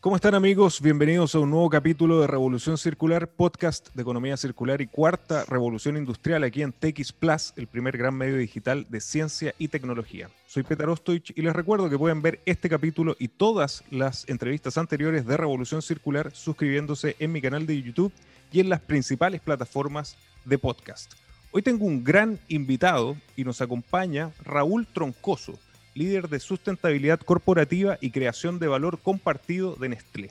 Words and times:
¿Cómo 0.00 0.16
están 0.16 0.34
amigos? 0.34 0.80
Bienvenidos 0.80 1.34
a 1.34 1.40
un 1.40 1.50
nuevo 1.50 1.68
capítulo 1.68 2.22
de 2.22 2.26
Revolución 2.26 2.78
Circular, 2.78 3.28
podcast 3.28 3.94
de 3.94 4.00
economía 4.00 4.38
circular 4.38 4.80
y 4.80 4.86
cuarta 4.86 5.44
revolución 5.44 5.98
industrial 5.98 6.42
aquí 6.42 6.62
en 6.62 6.72
TX 6.72 7.12
Plus, 7.12 7.52
el 7.56 7.66
primer 7.66 7.98
gran 7.98 8.14
medio 8.14 8.38
digital 8.38 8.86
de 8.88 8.98
ciencia 9.02 9.54
y 9.58 9.68
tecnología. 9.68 10.30
Soy 10.46 10.62
Petar 10.62 10.88
Ostoich 10.88 11.34
y 11.36 11.42
les 11.42 11.52
recuerdo 11.52 11.90
que 11.90 11.98
pueden 11.98 12.22
ver 12.22 12.40
este 12.46 12.70
capítulo 12.70 13.14
y 13.18 13.28
todas 13.28 13.84
las 13.90 14.26
entrevistas 14.26 14.78
anteriores 14.78 15.26
de 15.26 15.36
Revolución 15.36 15.82
Circular 15.82 16.30
suscribiéndose 16.32 17.16
en 17.18 17.32
mi 17.32 17.42
canal 17.42 17.66
de 17.66 17.82
YouTube 17.82 18.14
y 18.50 18.60
en 18.60 18.70
las 18.70 18.80
principales 18.80 19.42
plataformas 19.42 20.16
de 20.46 20.56
podcast. 20.56 21.12
Hoy 21.50 21.60
tengo 21.60 21.84
un 21.84 22.02
gran 22.02 22.40
invitado 22.48 23.18
y 23.36 23.44
nos 23.44 23.60
acompaña 23.60 24.30
Raúl 24.44 24.86
Troncoso, 24.86 25.58
líder 26.00 26.28
de 26.28 26.40
sustentabilidad 26.40 27.20
corporativa 27.20 27.98
y 28.00 28.10
creación 28.10 28.58
de 28.58 28.68
valor 28.68 28.98
compartido 28.98 29.76
de 29.76 29.90
Nestlé. 29.90 30.30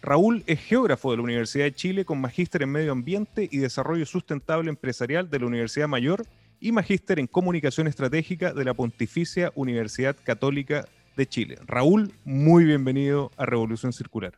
Raúl 0.00 0.42
es 0.46 0.58
geógrafo 0.60 1.10
de 1.10 1.18
la 1.18 1.22
Universidad 1.22 1.66
de 1.66 1.74
Chile 1.74 2.04
con 2.06 2.18
magíster 2.18 2.62
en 2.62 2.70
medio 2.70 2.92
ambiente 2.92 3.46
y 3.52 3.58
desarrollo 3.58 4.06
sustentable 4.06 4.70
empresarial 4.70 5.28
de 5.28 5.38
la 5.38 5.46
Universidad 5.46 5.86
Mayor 5.86 6.24
y 6.60 6.72
magíster 6.72 7.18
en 7.18 7.26
comunicación 7.26 7.86
estratégica 7.88 8.54
de 8.54 8.64
la 8.64 8.72
Pontificia 8.72 9.52
Universidad 9.54 10.16
Católica 10.24 10.86
de 11.14 11.26
Chile. 11.26 11.58
Raúl, 11.66 12.10
muy 12.24 12.64
bienvenido 12.64 13.30
a 13.36 13.44
Revolución 13.44 13.92
Circular. 13.92 14.32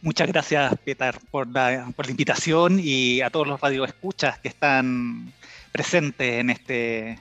Muchas 0.00 0.28
gracias, 0.28 0.74
Petar, 0.78 1.20
por 1.30 1.46
la, 1.46 1.92
invitación 2.08 2.80
y 2.82 3.20
a 3.20 3.28
todos 3.28 3.46
los 3.46 3.60
radioescuchas 3.60 4.38
que 4.38 4.48
están 4.48 5.30
presentes 5.72 6.40
en, 6.40 6.50
este, 6.50 7.18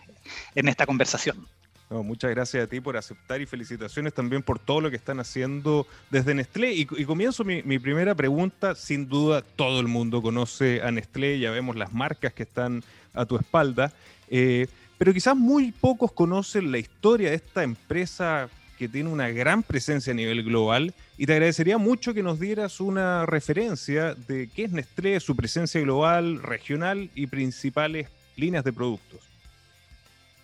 en 0.56 0.68
esta 0.70 0.86
conversación. 0.86 1.46
Muchas 1.90 2.32
gracias 2.32 2.66
a 2.66 2.68
ti 2.68 2.82
por 2.82 2.98
aceptar 2.98 3.40
y 3.40 3.46
felicitaciones 3.46 4.14
también 4.14 4.44
por 4.44 4.60
todo 4.60 4.82
lo 4.82 4.90
que 4.90 4.98
están 4.98 5.22
haciendo 5.22 5.88
desde 6.10 6.36
Nestlé. 6.36 6.74
Y, 6.74 6.86
comienzo 6.86 7.46
mi, 7.46 7.64
mi, 7.64 7.80
primera 7.80 8.14
pregunta. 8.14 8.76
Sin 8.76 9.08
duda, 9.08 9.42
todo 9.42 9.80
el 9.80 9.88
mundo 9.88 10.22
conoce 10.22 10.82
a 10.82 10.92
Nestlé, 10.92 11.40
ya 11.40 11.50
vemos 11.52 11.78
las 11.78 11.94
marcas 11.94 12.34
que 12.34 12.44
están 12.44 12.84
a 13.14 13.26
tu 13.26 13.38
espalda. 13.38 13.94
Eh, 14.30 14.68
pero 14.98 15.14
quizás 15.14 15.38
muy 15.38 15.72
pocos 15.72 16.12
conocen 16.12 16.72
la 16.72 16.78
historia 16.78 17.30
de 17.30 17.38
esta 17.38 17.64
empresa 17.64 18.50
que 18.78 18.90
tiene 18.90 19.10
una 19.10 19.30
gran 19.30 19.64
presencia 19.64 20.12
a 20.12 20.16
nivel 20.16 20.44
global. 20.44 20.94
Y 21.18 21.26
te 21.26 21.34
agradecería 21.34 21.78
mucho 21.78 22.14
que 22.14 22.22
nos 22.22 22.40
dieras 22.40 22.82
una 22.82 23.26
referencia 23.26 24.14
de 24.14 24.50
qué 24.54 24.66
es 24.66 24.72
Nestlé, 24.72 25.20
su 25.20 25.36
presencia 25.36 25.80
global, 25.82 26.44
regional 26.44 27.10
y 27.16 27.28
principales 27.28 28.10
líneas 28.36 28.64
de 28.64 28.74
productos. 28.74 29.27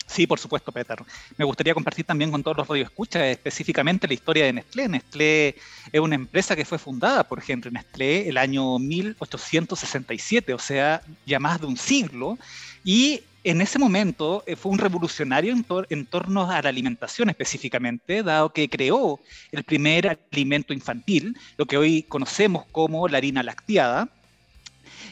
Sí, 0.06 0.28
por 0.28 0.40
supuesto, 0.40 0.72
Peter. 0.72 1.00
Me 1.38 1.46
gustaría 1.46 1.74
compartir 1.74 2.06
también 2.06 2.30
con 2.30 2.44
todos 2.44 2.58
los 2.58 2.68
radioescuchas 2.68 3.24
específicamente 3.24 4.08
la 4.08 4.14
historia 4.14 4.46
de 4.46 4.54
Nestlé. 4.54 4.88
Nestlé 4.88 5.56
es 5.92 6.00
una 6.00 6.16
empresa 6.16 6.56
que 6.56 6.66
fue 6.66 6.78
fundada 6.78 7.24
por 7.28 7.42
Henry 7.46 7.72
Nestlé 7.72 8.30
el 8.30 8.38
año 8.38 8.78
1867, 8.80 10.54
o 10.54 10.60
sea, 10.60 11.02
ya 11.26 11.40
más 11.40 11.60
de 11.62 11.68
un 11.68 11.78
siglo, 11.78 12.38
y 12.84 13.22
en 13.44 13.62
ese 13.62 13.78
momento 13.78 14.44
fue 14.56 14.72
un 14.72 14.78
revolucionario 14.78 15.54
en, 15.90 16.06
torno 16.06 16.50
a 16.50 16.62
la 16.62 16.70
alimentación 16.70 17.30
específicamente, 17.30 18.24
dado 18.24 18.54
que 18.54 18.70
creó 18.70 19.20
el 19.52 19.64
primer 19.64 20.20
alimento 20.32 20.74
infantil, 20.74 21.38
lo 21.58 21.66
que 21.66 21.78
hoy 21.78 22.04
conocemos 22.04 22.66
como 22.72 23.08
la 23.08 23.18
harina 23.18 23.44
lacteada. 23.44 24.10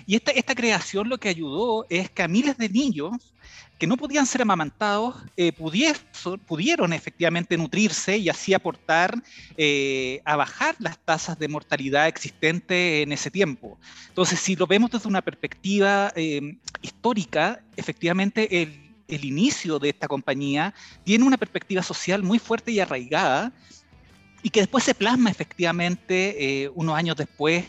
Y 0.05 0.15
esta, 0.15 0.31
esta 0.31 0.55
creación 0.55 1.09
lo 1.09 1.17
que 1.17 1.29
ayudó 1.29 1.85
es 1.89 2.09
que 2.09 2.23
a 2.23 2.27
miles 2.27 2.57
de 2.57 2.69
niños 2.69 3.30
que 3.81 3.87
no 3.87 3.97
podían 3.97 4.27
ser 4.27 4.43
amamantados 4.43 5.15
eh, 5.35 5.51
pudieron, 5.51 6.03
pudieron, 6.45 6.93
efectivamente 6.93 7.57
nutrirse 7.57 8.15
y 8.15 8.29
así 8.29 8.53
aportar 8.53 9.23
eh, 9.57 10.21
a 10.23 10.35
bajar 10.35 10.75
las 10.77 10.99
tasas 10.99 11.39
de 11.39 11.47
mortalidad 11.47 12.07
existentes 12.07 13.01
en 13.01 13.11
ese 13.11 13.31
tiempo. 13.31 13.79
Entonces, 14.09 14.39
si 14.39 14.55
lo 14.55 14.67
vemos 14.67 14.91
desde 14.91 15.09
una 15.09 15.23
perspectiva 15.23 16.13
eh, 16.15 16.59
histórica, 16.83 17.63
efectivamente 17.75 18.61
el, 18.61 18.93
el, 19.07 19.25
inicio 19.25 19.79
de 19.79 19.89
esta 19.89 20.07
compañía 20.07 20.75
tiene 21.03 21.25
una 21.25 21.37
perspectiva 21.37 21.81
social 21.81 22.21
muy 22.21 22.37
fuerte 22.37 22.71
y 22.71 22.79
arraigada 22.79 23.51
y 24.43 24.51
que 24.51 24.59
después 24.59 24.83
se 24.83 24.93
plasma 24.93 25.31
efectivamente 25.31 26.69
unos 26.75 26.95
años 26.95 27.15
después 27.15 27.65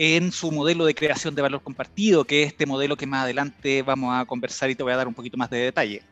en 0.00 0.30
su 0.30 0.52
modelo 0.52 0.84
de 0.84 0.94
creación 0.94 1.34
de 1.34 1.42
valor 1.42 1.60
compartido, 1.60 2.24
que 2.24 2.44
es 2.44 2.48
este 2.48 2.66
modelo 2.66 2.96
que 2.96 3.04
más 3.04 3.24
adelante 3.24 3.82
vamos 3.82 4.16
a 4.16 4.24
conversar 4.24 4.70
y 4.70 4.76
te 4.76 4.84
voy 4.84 4.92
a 4.92 4.96
dar 4.96 5.08
un 5.08 5.14
poquito 5.14 5.36
más 5.36 5.50
de 5.50 5.58
detalle. 5.58 6.02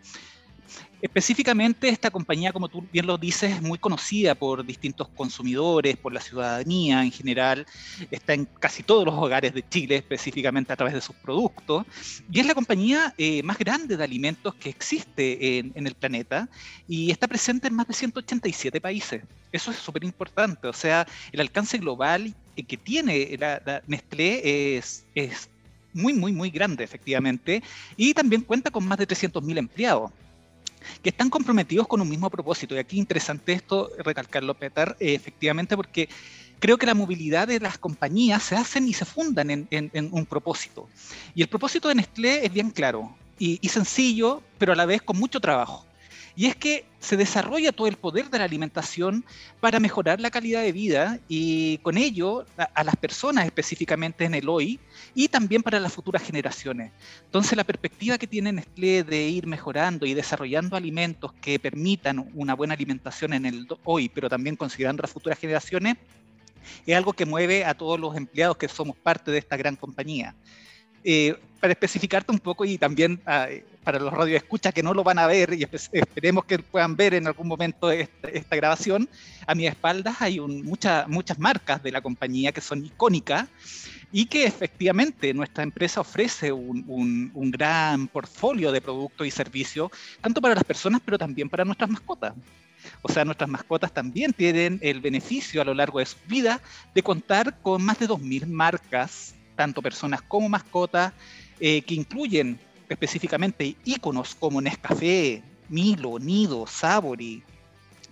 Específicamente, 1.01 1.89
esta 1.89 2.11
compañía, 2.11 2.53
como 2.53 2.69
tú 2.69 2.85
bien 2.93 3.07
lo 3.07 3.17
dices, 3.17 3.53
es 3.53 3.63
muy 3.63 3.79
conocida 3.79 4.35
por 4.35 4.67
distintos 4.67 5.07
consumidores, 5.11 5.97
por 5.97 6.13
la 6.13 6.21
ciudadanía 6.21 7.05
en 7.05 7.13
general, 7.13 7.65
está 8.11 8.35
en 8.35 8.47
casi 8.47 8.83
todos 8.83 9.05
los 9.05 9.15
hogares 9.15 9.55
de 9.55 9.63
Chile, 9.69 9.95
específicamente 9.95 10.73
a 10.73 10.77
través 10.77 10.95
de 10.95 11.01
sus 11.01 11.15
productos, 11.15 11.87
y 12.33 12.41
es 12.41 12.47
la 12.47 12.55
compañía 12.55 13.15
eh, 13.19 13.41
más 13.45 13.57
grande 13.57 13.97
de 13.97 14.03
alimentos 14.03 14.57
que 14.57 14.69
existe 14.71 15.59
en, 15.59 15.71
en, 15.77 15.87
el 15.87 15.95
planeta 15.95 16.49
y 16.89 17.13
está 17.13 17.29
presente 17.29 17.69
en 17.69 17.75
más 17.75 17.87
de 17.87 17.95
187 17.95 18.81
países. 18.81 19.23
Eso 19.53 19.71
es 19.71 19.77
súper 19.77 20.03
importante, 20.03 20.67
o 20.67 20.73
sea, 20.73 21.07
el 21.31 21.41
alcance 21.41 21.79
global 21.79 22.35
que 22.65 22.77
tiene 22.77 23.37
la, 23.39 23.63
la 23.65 23.83
Nestlé 23.87 24.77
es, 24.77 25.05
es 25.15 25.49
muy, 25.93 26.13
muy, 26.13 26.33
muy 26.33 26.51
grande, 26.51 26.85
efectivamente, 26.85 27.63
y 27.97 28.15
también 28.15 28.43
cuenta 28.43 28.71
con 28.71 28.87
más 28.87 28.99
de 28.99 29.09
300.000 29.09 29.59
empleados 29.59 30.11
que 31.03 31.09
están 31.09 31.31
comprometidos 31.31 31.89
con 31.89 32.01
un 32.01 32.09
mismo 32.09 32.31
propósito. 32.31 32.75
Y 32.75 32.79
aquí 32.79 32.99
interesante 32.99 33.53
esto, 33.53 33.91
recalcarlo, 34.05 34.55
Peter, 34.55 34.97
eh, 35.01 35.15
efectivamente, 35.15 35.75
porque 35.77 36.09
creo 36.59 36.77
que 36.77 36.87
la 36.87 36.95
movilidad 36.95 37.49
de 37.49 37.61
las 37.61 37.79
compañías 37.79 38.43
se 38.43 38.57
hacen 38.57 38.87
y 38.87 38.93
se 38.93 39.05
fundan 39.05 39.51
en, 39.51 39.67
en, 39.71 39.91
en 39.95 40.09
un 40.13 40.27
propósito. 40.27 40.89
Y 41.35 41.43
el 41.43 41.49
propósito 41.49 41.89
de 41.89 41.97
Nestlé 41.97 42.45
es 42.45 42.53
bien 42.53 42.71
claro 42.71 43.17
y, 43.39 43.59
y 43.61 43.69
sencillo, 43.69 44.43
pero 44.59 44.73
a 44.73 44.77
la 44.77 44.87
vez 44.87 45.03
con 45.03 45.19
mucho 45.19 45.41
trabajo. 45.41 45.86
Y 46.37 46.47
es 46.47 46.55
que 46.55 46.85
se 47.01 47.17
desarrolla 47.17 47.73
todo 47.73 47.87
el 47.87 47.97
poder 47.97 48.29
de 48.29 48.39
la 48.39 48.45
alimentación 48.45 49.25
para 49.59 49.81
mejorar 49.81 50.21
la 50.21 50.31
calidad 50.31 50.63
de 50.63 50.73
vida 50.73 51.19
y 51.29 51.79
con 51.79 51.97
ello 51.97 52.45
a, 52.59 52.65
a, 52.65 52.85
las 52.85 52.95
personas 52.97 53.47
específicamente 53.47 54.25
en 54.25 54.35
el 54.35 54.49
hoy 54.49 54.79
y 55.15 55.29
también 55.29 55.63
para 55.63 55.81
las 55.81 55.95
futuras 55.95 56.23
generaciones. 56.23 56.93
Entonces 57.25 57.57
la 57.57 57.65
perspectiva 57.65 58.19
que 58.19 58.27
tiene 58.27 58.53
Nestlé 58.53 59.03
de 59.03 59.29
ir 59.29 59.47
mejorando 59.47 60.05
y 60.05 60.13
desarrollando 60.13 60.77
alimentos 60.77 61.33
que 61.41 61.59
permitan 61.59 62.31
una 62.35 62.55
buena 62.55 62.75
alimentación 62.75 63.33
en 63.33 63.47
el 63.47 63.67
hoy, 63.85 64.11
pero 64.11 64.29
también 64.29 64.57
considerando 64.57 65.03
las 65.03 65.11
futuras 65.11 65.39
generaciones, 65.39 65.97
es 66.85 66.97
algo 66.97 67.13
que 67.13 67.25
mueve 67.25 67.65
a 67.65 67.75
todos 67.75 67.99
los 67.99 68.17
empleados 68.17 68.57
que 68.57 68.69
somos 68.69 68.97
parte 68.97 69.31
de 69.31 69.39
esta 69.39 69.57
gran 69.57 69.77
compañía. 69.77 70.35
Eh, 71.05 71.37
para 71.61 71.73
especificarte 71.73 72.33
un 72.33 72.39
poco 72.39 72.65
y 72.65 72.79
también 72.79 73.21
uh, 73.27 73.55
para 73.87 74.01
los 74.01 74.13
radioescuchas 74.13 74.75
que 74.75 74.83
no 74.83 74.93
lo 74.93 75.05
van 75.05 75.21
a 75.21 75.29
ver 75.29 75.55
y 75.55 75.65
esperemos 75.93 76.45
que 76.45 76.59
puedan 76.59 76.97
ver 76.97 77.15
en 77.15 77.29
algún 77.29 77.47
momento 77.47 77.89
esta, 77.93 78.57
grabación, 78.57 79.09
a 79.47 79.55
mi 79.55 79.69
espaldas 79.69 80.17
hay 80.21 80.41
un, 80.41 80.65
mucha, 80.65 81.07
muchas 81.07 81.39
marcas 81.39 81.81
de 81.85 81.93
la 81.93 82.01
compañía 82.01 82.51
que 82.51 82.61
son 82.61 82.85
icónicas 82.85 83.47
y 84.11 84.27
que 84.27 84.45
efectivamente 84.45 85.33
nuestra 85.33 85.63
empresa 85.63 86.01
ofrece 86.01 86.51
un 86.51 87.51
gran 87.53 88.09
portfolio 88.09 88.73
de 88.73 88.81
productos 88.81 89.25
y 89.25 89.31
servicios, 89.31 89.93
tanto 90.21 90.41
para 90.41 90.57
las 90.57 90.65
personas 90.65 91.01
pero 91.05 91.17
también 91.17 91.49
para 91.49 91.65
nuestras 91.65 91.89
mascotas. 91.89 92.35
O 93.03 93.09
sea, 93.09 93.25
nuestras 93.25 93.49
mascotas 93.49 93.93
también 93.93 94.33
tienen 94.33 94.81
el 94.83 95.01
beneficio 95.01 95.63
a 95.63 95.65
lo 95.65 95.75
largo 95.75 96.01
de 96.01 96.07
su 96.07 96.17
vida 96.27 96.61
de 96.93 97.05
contar 97.05 97.61
con 97.63 97.85
más 97.85 98.01
de 98.01 98.09
2.000 98.09 98.47
marcas, 98.47 99.37
tanto 99.55 99.81
personas 99.81 100.23
como 100.23 100.49
mascotas, 100.49 101.13
eh, 101.61 101.83
que 101.83 101.95
incluyen 101.95 102.59
específicamente 102.89 103.77
iconos 103.85 104.35
como 104.35 104.61
Nescafé, 104.61 105.43
Milo, 105.69 106.19
Nido, 106.19 106.67
Sabori, 106.67 107.43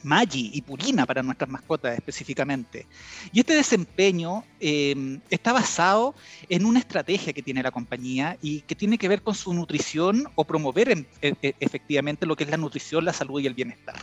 Maggi 0.04 0.50
y 0.52 0.60
Purina 0.60 1.06
para 1.06 1.22
nuestras 1.22 1.50
mascotas 1.50 1.96
específicamente. 1.96 2.86
Y 3.32 3.40
este 3.40 3.54
desempeño 3.54 4.44
em, 4.60 5.20
está 5.30 5.52
basado 5.52 6.14
en 6.48 6.66
una 6.66 6.78
estrategia 6.78 7.32
que 7.32 7.42
tiene 7.42 7.62
la 7.62 7.70
compañía 7.70 8.36
y 8.42 8.60
que 8.60 8.74
tiene 8.74 8.98
que 8.98 9.08
ver 9.08 9.22
con 9.22 9.34
su 9.34 9.52
nutrición 9.54 10.28
o 10.34 10.44
promover 10.44 10.90
e, 10.90 11.06
e, 11.22 11.54
efectivamente 11.58 12.26
lo 12.26 12.36
que 12.36 12.44
es 12.44 12.50
la 12.50 12.58
nutrición, 12.58 13.04
la 13.04 13.12
salud 13.12 13.40
y 13.40 13.46
el 13.46 13.54
bienestar. 13.54 13.96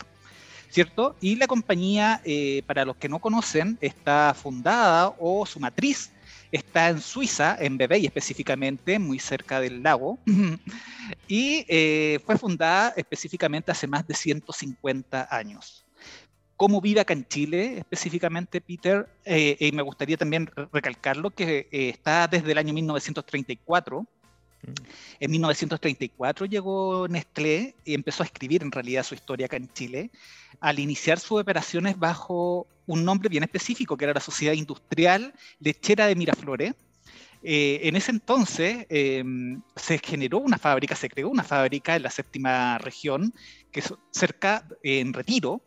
¿Cierto? 0.69 1.15
Y 1.21 1.35
la 1.35 1.47
compañía, 1.47 2.21
eh, 2.23 2.63
para 2.65 2.85
los 2.85 2.95
que 2.95 3.09
no 3.09 3.19
conocen, 3.19 3.77
está 3.81 4.33
fundada 4.33 5.13
o 5.19 5.45
su 5.45 5.59
matriz 5.59 6.11
está 6.51 6.89
en 6.89 6.99
Suiza, 7.01 7.57
en 7.59 7.77
Bebey 7.77 8.05
específicamente, 8.05 8.99
muy 8.99 9.19
cerca 9.19 9.59
del 9.59 9.83
lago, 9.83 10.19
y 11.27 11.65
eh, 11.67 12.19
fue 12.25 12.37
fundada 12.37 12.93
específicamente 12.95 13.71
hace 13.71 13.87
más 13.87 14.07
de 14.07 14.13
150 14.13 15.27
años 15.29 15.85
cómo 16.61 16.79
vive 16.79 16.99
acá 16.99 17.13
en 17.13 17.27
Chile 17.27 17.79
específicamente, 17.79 18.61
Peter, 18.61 19.09
eh, 19.25 19.57
y 19.59 19.71
me 19.71 19.81
gustaría 19.81 20.15
también 20.15 20.47
recalcarlo, 20.71 21.31
que 21.31 21.67
eh, 21.71 21.89
está 21.89 22.27
desde 22.27 22.51
el 22.51 22.59
año 22.59 22.71
1934. 22.71 24.05
En 25.19 25.31
1934 25.31 26.45
llegó 26.45 27.07
Nestlé 27.07 27.75
y 27.85 27.93
empezó 27.93 28.23
a 28.23 28.25
escribir 28.25 28.63
en 28.63 28.71
realidad 28.71 29.03
su 29.03 29.15
historia 29.15 29.45
acá 29.45 29.57
en 29.57 29.71
Chile, 29.73 30.11
al 30.59 30.79
iniciar 30.79 31.19
sus 31.19 31.39
operaciones 31.39 31.97
bajo 31.97 32.67
un 32.87 33.05
nombre 33.05 33.29
bien 33.29 33.43
específico, 33.43 33.97
que 33.97 34.05
era 34.05 34.13
la 34.13 34.19
Sociedad 34.19 34.53
Industrial 34.53 35.33
Lechera 35.59 36.07
de 36.07 36.15
Miraflores. 36.15 36.73
Eh, 37.43 37.79
en 37.83 37.95
ese 37.95 38.11
entonces 38.11 38.85
em, 38.89 39.61
se 39.75 39.97
generó 39.97 40.37
una 40.37 40.59
fábrica, 40.59 40.95
se 40.95 41.09
creó 41.09 41.29
una 41.29 41.43
fábrica 41.43 41.95
en 41.95 42.03
la 42.03 42.11
séptima 42.11 42.77
región, 42.77 43.33
que 43.71 43.79
es 43.79 43.93
cerca, 44.11 44.67
en 44.83 45.11
Retiro, 45.13 45.63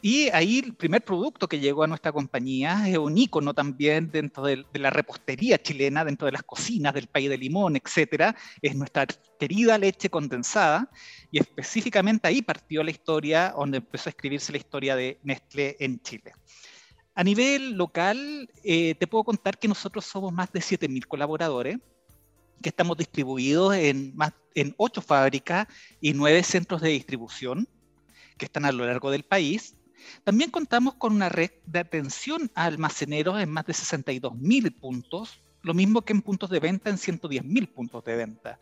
y 0.00 0.28
ahí 0.28 0.60
el 0.60 0.74
primer 0.74 1.02
producto 1.02 1.48
que 1.48 1.58
llegó 1.58 1.82
a 1.82 1.88
nuestra 1.88 2.12
compañía 2.12 2.88
es 2.88 2.96
un 2.98 3.18
icono 3.18 3.52
también 3.52 4.12
dentro 4.12 4.44
de, 4.44 4.64
la 4.74 4.90
repostería 4.90 5.60
chilena, 5.60 6.04
dentro 6.04 6.26
de 6.26 6.32
las 6.32 6.44
cocinas 6.44 6.94
del 6.94 7.08
país 7.08 7.28
de 7.28 7.36
limón, 7.36 7.74
etcétera, 7.74 8.36
es 8.62 8.76
nuestra 8.76 9.06
querida 9.40 9.76
leche 9.76 10.08
condensada. 10.08 10.88
Y 11.32 11.40
específicamente 11.40 12.28
ahí 12.28 12.42
partió 12.42 12.84
la 12.84 12.92
historia, 12.92 13.54
donde 13.56 13.78
empezó 13.78 14.08
a 14.08 14.10
escribirse 14.10 14.52
la 14.52 14.58
historia 14.58 14.94
de 14.94 15.18
Nestlé 15.24 15.76
en 15.80 16.00
Chile. 16.00 16.32
A 17.16 17.24
nivel 17.24 17.72
local, 17.72 18.48
eh, 18.62 18.94
te 18.94 19.08
puedo 19.08 19.24
contar 19.24 19.58
que 19.58 19.66
nosotros 19.66 20.04
somos 20.04 20.32
más 20.32 20.52
de 20.52 20.60
7.000 20.60 21.06
colaboradores, 21.06 21.76
que 22.62 22.68
estamos 22.68 22.96
distribuidos 22.96 23.74
en, 23.74 24.14
más, 24.14 24.32
en 24.54 24.74
8 24.76 25.02
fábricas 25.02 25.66
y 26.00 26.12
9 26.12 26.44
centros 26.44 26.80
de 26.80 26.90
distribución 26.90 27.68
que 28.36 28.44
están 28.44 28.64
a 28.64 28.70
lo 28.70 28.86
largo 28.86 29.10
del 29.10 29.24
país 29.24 29.74
también 30.24 30.50
contamos 30.50 30.94
con 30.94 31.14
una 31.14 31.28
red 31.28 31.50
de 31.66 31.78
atención 31.78 32.50
a 32.54 32.64
almaceneros 32.64 33.40
en 33.40 33.50
más 33.50 33.66
de 33.66 33.72
62.000 33.72 34.74
puntos, 34.78 35.40
lo 35.62 35.74
mismo 35.74 36.02
que 36.02 36.12
en 36.12 36.22
puntos 36.22 36.50
de 36.50 36.60
venta 36.60 36.90
en 36.90 36.96
110.000 36.96 37.68
puntos 37.68 38.04
de 38.04 38.16
venta. 38.16 38.58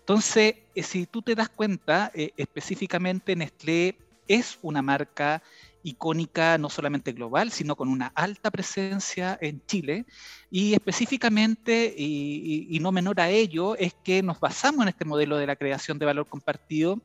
Entonces, 0.00 0.54
eh, 0.74 0.82
si 0.82 1.06
tú 1.06 1.22
te 1.22 1.34
das 1.34 1.48
cuenta, 1.50 2.10
eh, 2.14 2.32
específicamente 2.36 3.36
Nestlé 3.36 3.96
es 4.26 4.58
una 4.62 4.82
marca 4.82 5.42
icónica 5.82 6.58
no 6.58 6.70
solamente 6.70 7.12
global, 7.12 7.50
sino 7.50 7.76
con 7.76 7.88
una 7.88 8.12
alta 8.14 8.50
presencia 8.50 9.38
en 9.40 9.64
Chile. 9.66 10.06
Y 10.50 10.74
específicamente, 10.74 11.94
y, 11.96 12.78
no 12.80 12.92
menor 12.92 13.20
a 13.20 13.30
ello, 13.30 13.76
es 13.76 13.94
que 14.04 14.22
nos 14.22 14.40
basamos 14.40 14.82
en 14.82 14.88
este 14.88 15.04
modelo 15.04 15.36
de 15.36 15.46
la 15.46 15.56
creación 15.56 15.98
de 15.98 16.06
valor 16.06 16.26
compartido 16.26 17.00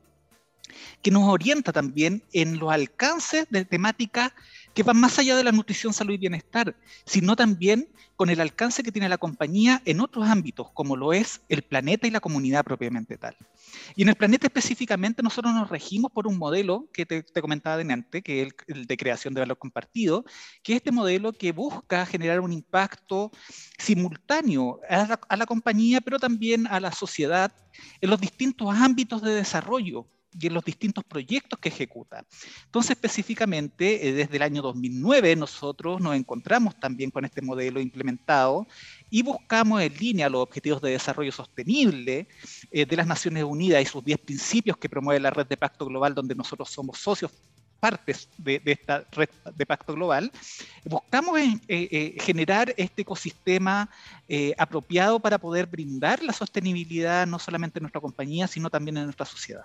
que 1.02 1.10
nos 1.10 1.24
orienta 1.24 1.72
también 1.72 2.22
en 2.32 2.58
los 2.58 2.72
alcances 2.72 3.46
de 3.50 3.64
temática 3.64 4.34
que 4.74 4.82
van 4.82 4.98
más 4.98 5.18
allá 5.18 5.36
de 5.36 5.44
la 5.44 5.52
nutrición, 5.52 5.92
salud 5.92 6.14
y 6.14 6.18
bienestar, 6.18 6.76
sino 7.06 7.36
también 7.36 7.88
con 8.16 8.30
el 8.30 8.40
alcance 8.40 8.82
que 8.82 8.92
tiene 8.92 9.08
la 9.08 9.18
compañía 9.18 9.82
en 9.84 10.00
otros 10.00 10.28
ámbitos, 10.28 10.70
como 10.72 10.96
lo 10.96 11.12
es 11.12 11.40
el 11.48 11.62
planeta 11.62 12.06
y 12.06 12.10
la 12.10 12.20
comunidad 12.20 12.64
propiamente 12.64 13.16
tal. 13.16 13.36
Y 13.96 14.02
en 14.02 14.08
el 14.08 14.14
planeta 14.14 14.46
específicamente 14.46 15.22
nosotros 15.22 15.52
nos 15.54 15.68
regimos 15.68 16.12
por 16.12 16.26
un 16.26 16.38
modelo 16.38 16.88
que 16.92 17.06
te, 17.06 17.24
comentaba 17.40 17.76
delante, 17.76 18.22
que 18.22 18.42
es 18.42 18.54
el, 18.68 18.86
de 18.86 18.96
creación 18.96 19.34
de 19.34 19.40
valor 19.40 19.58
compartido, 19.58 20.24
que 20.62 20.72
es 20.72 20.76
este 20.76 20.92
modelo 20.92 21.32
que 21.32 21.52
busca 21.52 22.06
generar 22.06 22.40
un 22.40 22.52
impacto 22.52 23.30
simultáneo 23.78 24.80
a 24.88 25.36
la 25.36 25.46
compañía, 25.46 26.00
pero 26.00 26.18
también 26.18 26.66
a 26.66 26.80
la 26.80 26.92
sociedad 26.92 27.52
en 28.00 28.10
los 28.10 28.20
distintos 28.20 28.74
ámbitos 28.74 29.22
de 29.22 29.34
desarrollo 29.34 30.06
y 30.38 30.46
en 30.46 30.54
los 30.54 30.64
distintos 30.64 31.04
proyectos 31.04 31.58
que 31.58 31.68
ejecuta. 31.68 32.24
Entonces, 32.64 32.92
específicamente, 32.92 34.08
eh, 34.08 34.12
desde 34.12 34.36
el 34.36 34.42
año 34.42 34.62
2009 34.62 35.36
nosotros 35.36 36.00
nos 36.00 36.16
encontramos 36.16 36.78
también 36.78 37.10
con 37.10 37.24
este 37.24 37.42
modelo 37.42 37.80
implementado 37.80 38.66
y 39.10 39.22
buscamos 39.22 39.80
en 39.82 39.94
línea 39.94 40.28
los 40.28 40.42
objetivos 40.42 40.82
de 40.82 40.90
desarrollo 40.90 41.32
sostenible 41.32 42.26
eh, 42.70 42.86
de 42.86 42.96
las 42.96 43.06
Naciones 43.06 43.44
Unidas 43.44 43.82
y 43.82 43.86
sus 43.86 44.04
10 44.04 44.18
principios 44.18 44.76
que 44.76 44.88
promueve 44.88 45.20
la 45.20 45.30
red 45.30 45.46
de 45.46 45.56
pacto 45.56 45.86
global, 45.86 46.14
donde 46.14 46.34
nosotros 46.34 46.70
somos 46.70 46.98
socios 46.98 47.30
partes 47.78 48.30
de, 48.38 48.62
esta 48.64 49.04
red 49.12 49.28
de 49.54 49.66
pacto 49.66 49.92
global, 49.92 50.32
buscamos 50.86 51.38
eh, 51.68 52.16
generar 52.18 52.72
este 52.78 53.02
ecosistema 53.02 53.90
apropiado 54.56 55.20
para 55.20 55.36
poder 55.36 55.66
brindar 55.66 56.22
la 56.22 56.32
sostenibilidad 56.32 57.26
no 57.26 57.38
solamente 57.38 57.78
en 57.78 57.82
nuestra 57.82 58.00
compañía, 58.00 58.48
sino 58.48 58.70
también 58.70 58.96
en 58.96 59.04
nuestra 59.04 59.26
sociedad. 59.26 59.64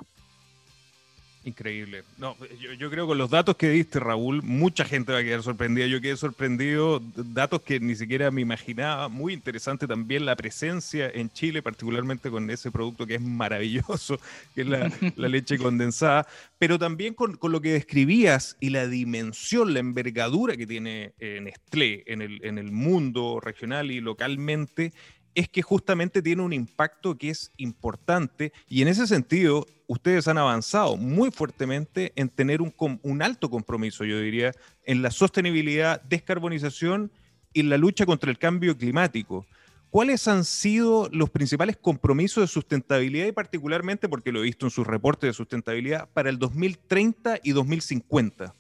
Increíble. 1.50 2.04
No, 2.20 2.38
yo, 2.78 2.92
creo 2.92 3.06
que 3.06 3.10
con 3.10 3.18
los 3.18 3.32
datos 3.32 3.56
que 3.56 3.72
diste, 3.72 4.00
Raúl, 4.00 4.44
mucha 4.44 4.86
gente 4.86 5.12
va 5.12 5.18
a 5.18 5.24
quedar 5.24 5.42
sorprendida. 5.42 5.88
Yo 5.88 6.00
quedé 6.00 6.16
sorprendido, 6.16 7.02
datos 7.16 7.64
que 7.64 7.80
ni 7.80 7.96
siquiera 7.96 8.30
me 8.30 8.42
imaginaba. 8.42 9.10
Muy 9.10 9.34
interesante 9.34 9.88
también 9.88 10.28
la 10.28 10.36
presencia 10.36 11.10
en 11.10 11.32
Chile, 11.32 11.64
particularmente 11.64 12.30
con 12.30 12.48
ese 12.52 12.70
producto 12.70 13.08
que 13.08 13.16
es 13.16 13.22
maravilloso, 13.22 14.20
que 14.54 14.62
es 14.62 14.68
la, 14.68 15.28
leche 15.28 15.58
condensada, 15.58 16.28
pero 16.60 16.78
también 16.78 17.16
con, 17.16 17.36
con, 17.36 17.52
lo 17.52 17.62
que 17.62 17.74
describías 17.74 18.56
y 18.60 18.70
la 18.70 18.86
dimensión, 18.86 19.74
la 19.74 19.80
envergadura 19.80 20.56
que 20.56 20.68
tiene 20.68 21.14
eh, 21.20 21.40
Nestlé 21.42 22.04
en 22.06 22.22
el, 22.22 22.46
en 22.46 22.60
el 22.60 22.72
mundo 22.72 23.40
regional 23.42 23.90
y 23.90 24.02
localmente 24.02 24.94
es 25.36 25.50
que 25.50 25.62
justamente 25.62 26.22
tiene 26.22 26.42
un 26.42 26.54
impacto 26.54 27.18
que 27.18 27.30
es 27.30 27.52
importante 27.58 28.52
y 28.68 28.82
en 28.82 28.88
ese 28.88 29.08
sentido 29.08 29.66
ustedes 29.88 30.28
han 30.28 30.38
avanzado 30.38 30.98
muy 30.98 31.32
fuertemente 31.32 32.14
en 32.16 32.30
tener 32.30 32.62
un, 32.62 33.22
alto 33.22 33.50
compromiso, 33.50 34.06
yo 34.06 34.20
diría, 34.20 34.52
en 34.86 35.02
la 35.02 35.10
sostenibilidad, 35.10 36.02
descarbonización 36.04 37.12
y 37.54 37.64
la 37.64 37.78
lucha 37.78 38.06
contra 38.06 38.30
el 38.30 38.38
cambio 38.38 38.78
climático. 38.78 39.48
¿Cuáles 39.90 40.28
han 40.28 40.46
sido 40.46 41.10
los 41.12 41.32
principales 41.32 41.76
compromisos 41.76 42.44
de 42.44 42.48
sustentabilidad 42.48 43.26
y 43.26 43.32
particularmente, 43.32 44.08
porque 44.08 44.32
lo 44.32 44.40
he 44.40 44.44
visto 44.44 44.68
en 44.68 44.70
sus 44.70 44.86
reportes 44.86 45.30
de 45.30 45.34
sustentabilidad, 45.34 46.08
para 46.14 46.30
el 46.30 46.38
2030 46.38 47.40
y 47.44 47.52
2050? 47.54 48.54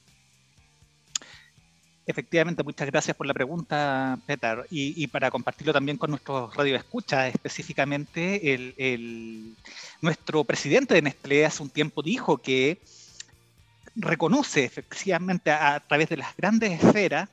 Efectivamente, 2.10 2.64
muchas 2.64 2.88
gracias 2.88 3.16
por 3.16 3.28
la 3.28 3.36
pregunta, 3.36 4.18
Peter. 4.26 4.66
Y, 4.72 5.06
para 5.06 5.30
compartirlo 5.30 5.72
también 5.72 5.96
con 5.96 6.10
nuestros 6.10 6.56
radioescuchas, 6.56 7.36
específicamente, 7.36 8.42
nuestro 10.02 10.44
presidente 10.44 10.96
de 10.96 11.04
Nestlé 11.04 11.46
hace 11.46 11.62
un 11.62 11.70
tiempo 11.70 12.02
dijo 12.02 12.40
que 12.40 12.82
reconoce 13.96 14.64
efectivamente 14.66 15.52
a, 15.52 15.80
través 15.82 16.10
de 16.10 16.18
las 16.18 16.36
grandes 16.36 16.84
esferas 16.84 17.30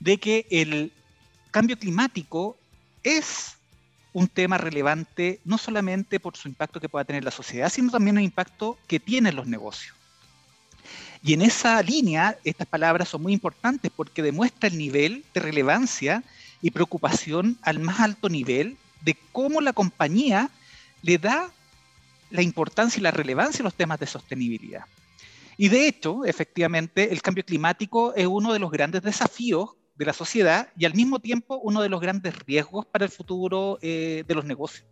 de 0.00 0.16
que 0.16 0.46
el 0.48 0.90
cambio 1.50 1.78
climático 1.78 2.56
es 3.02 3.58
un 4.14 4.28
tema 4.28 4.56
relevante 4.56 5.38
no 5.44 5.58
solamente 5.58 6.18
por 6.18 6.34
su 6.34 6.48
impacto 6.48 6.80
que 6.80 6.88
pueda 6.88 7.04
tener 7.04 7.24
la 7.24 7.30
sociedad, 7.30 7.68
sino 7.68 7.90
también 7.90 8.16
el 8.16 8.24
impacto 8.24 8.78
que 8.86 8.98
tienen 8.98 9.36
los 9.36 9.46
negocios. 9.46 9.94
Y 11.24 11.32
en 11.32 11.40
esa 11.40 11.82
línea, 11.82 12.36
estas 12.44 12.66
palabras 12.66 13.08
son 13.08 13.22
muy 13.22 13.32
importantes 13.32 13.90
porque 13.96 14.22
demuestra 14.22 14.68
el 14.68 14.76
nivel 14.76 15.24
de 15.32 15.40
relevancia 15.40 16.22
y 16.60 16.70
preocupación 16.70 17.58
al 17.62 17.78
más 17.78 18.00
alto 18.00 18.28
nivel 18.28 18.76
de 19.00 19.16
cómo 19.32 19.62
la 19.62 19.72
compañía 19.72 20.50
le 21.00 21.16
da 21.16 21.50
la 22.30 22.42
importancia 22.42 23.00
y 23.00 23.02
la 23.02 23.10
relevancia 23.10 23.62
a 23.62 23.64
los 23.64 23.74
temas 23.74 23.98
de 24.00 24.06
sostenibilidad. 24.06 24.84
Y 25.56 25.68
de 25.68 25.88
hecho, 25.88 26.26
efectivamente, 26.26 27.10
el 27.10 27.22
cambio 27.22 27.44
climático 27.44 28.14
es 28.14 28.26
uno 28.26 28.52
de 28.52 28.58
los 28.58 28.70
grandes 28.70 29.00
desafíos 29.00 29.70
de 29.94 30.04
la 30.04 30.12
sociedad 30.12 30.68
y 30.76 30.84
al 30.84 30.92
mismo 30.92 31.20
tiempo 31.20 31.58
uno 31.62 31.80
de 31.80 31.88
los 31.88 32.02
grandes 32.02 32.38
riesgos 32.40 32.84
para 32.84 33.06
el 33.06 33.10
futuro 33.10 33.78
eh, 33.80 34.24
de 34.26 34.34
los 34.34 34.44
negocios. 34.44 34.86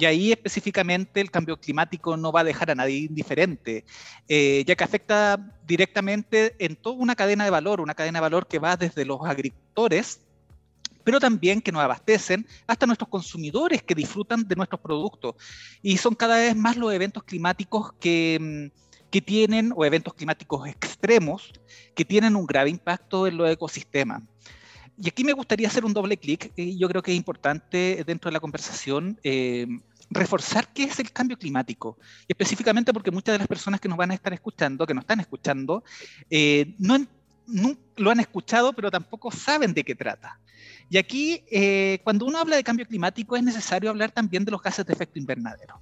Y 0.00 0.06
ahí 0.06 0.32
específicamente 0.32 1.20
el 1.20 1.30
cambio 1.30 1.58
climático 1.58 2.16
no 2.16 2.32
va 2.32 2.40
a 2.40 2.44
dejar 2.44 2.70
a 2.70 2.74
nadie 2.74 3.00
indiferente, 3.00 3.84
eh, 4.28 4.64
ya 4.66 4.74
que 4.74 4.82
afecta 4.82 5.38
directamente 5.66 6.56
en 6.58 6.74
toda 6.74 6.96
una 6.96 7.14
cadena 7.14 7.44
de 7.44 7.50
valor, 7.50 7.82
una 7.82 7.94
cadena 7.94 8.18
de 8.18 8.22
valor 8.22 8.46
que 8.46 8.58
va 8.58 8.78
desde 8.78 9.04
los 9.04 9.20
agricultores, 9.26 10.22
pero 11.04 11.20
también 11.20 11.60
que 11.60 11.70
nos 11.70 11.82
abastecen, 11.82 12.46
hasta 12.66 12.86
nuestros 12.86 13.10
consumidores 13.10 13.82
que 13.82 13.94
disfrutan 13.94 14.48
de 14.48 14.56
nuestros 14.56 14.80
productos. 14.80 15.34
Y 15.82 15.98
son 15.98 16.14
cada 16.14 16.38
vez 16.38 16.56
más 16.56 16.78
los 16.78 16.94
eventos 16.94 17.22
climáticos 17.22 17.92
que, 18.00 18.38
mm, 18.40 19.10
que 19.10 19.20
tienen, 19.20 19.70
o 19.76 19.84
eventos 19.84 20.14
climáticos 20.14 20.66
extremos, 20.66 21.52
que 21.94 22.06
tienen 22.06 22.36
un 22.36 22.46
grave 22.46 22.70
impacto 22.70 23.26
en 23.26 23.36
los 23.36 23.50
ecosistemas. 23.50 24.22
Y 24.96 25.08
aquí 25.08 25.24
me 25.24 25.32
gustaría 25.34 25.68
hacer 25.68 25.84
un 25.84 25.92
doble 25.92 26.16
clic, 26.16 26.52
y 26.56 26.78
yo 26.78 26.88
creo 26.88 27.02
que 27.02 27.10
es 27.10 27.16
importante 27.18 28.02
dentro 28.06 28.30
de 28.30 28.34
la 28.34 28.40
conversación 28.40 29.18
eh, 29.22 29.66
reforzar 30.10 30.68
qué 30.72 30.84
es 30.84 30.98
el 30.98 31.12
cambio 31.12 31.38
climático, 31.38 31.96
y 32.26 32.32
específicamente 32.32 32.92
porque 32.92 33.10
muchas 33.10 33.34
de 33.34 33.38
las 33.38 33.48
personas 33.48 33.80
que 33.80 33.88
nos 33.88 33.96
van 33.96 34.10
a 34.10 34.14
estar 34.14 34.32
escuchando, 34.32 34.86
que 34.86 34.94
nos 34.94 35.02
están 35.02 35.20
escuchando, 35.20 35.84
eh, 36.28 36.74
no, 36.78 36.98
no, 37.46 37.76
lo 37.96 38.10
han 38.10 38.20
escuchado, 38.20 38.72
pero 38.72 38.90
tampoco 38.90 39.30
saben 39.30 39.72
de 39.72 39.84
qué 39.84 39.94
trata. 39.94 40.38
Y 40.88 40.98
aquí, 40.98 41.44
eh, 41.50 42.00
cuando 42.02 42.26
uno 42.26 42.38
habla 42.38 42.56
de 42.56 42.64
cambio 42.64 42.86
climático, 42.86 43.36
es 43.36 43.44
necesario 43.44 43.90
hablar 43.90 44.10
también 44.10 44.44
de 44.44 44.50
los 44.50 44.60
gases 44.60 44.84
de 44.84 44.92
efecto 44.92 45.20
invernadero, 45.20 45.80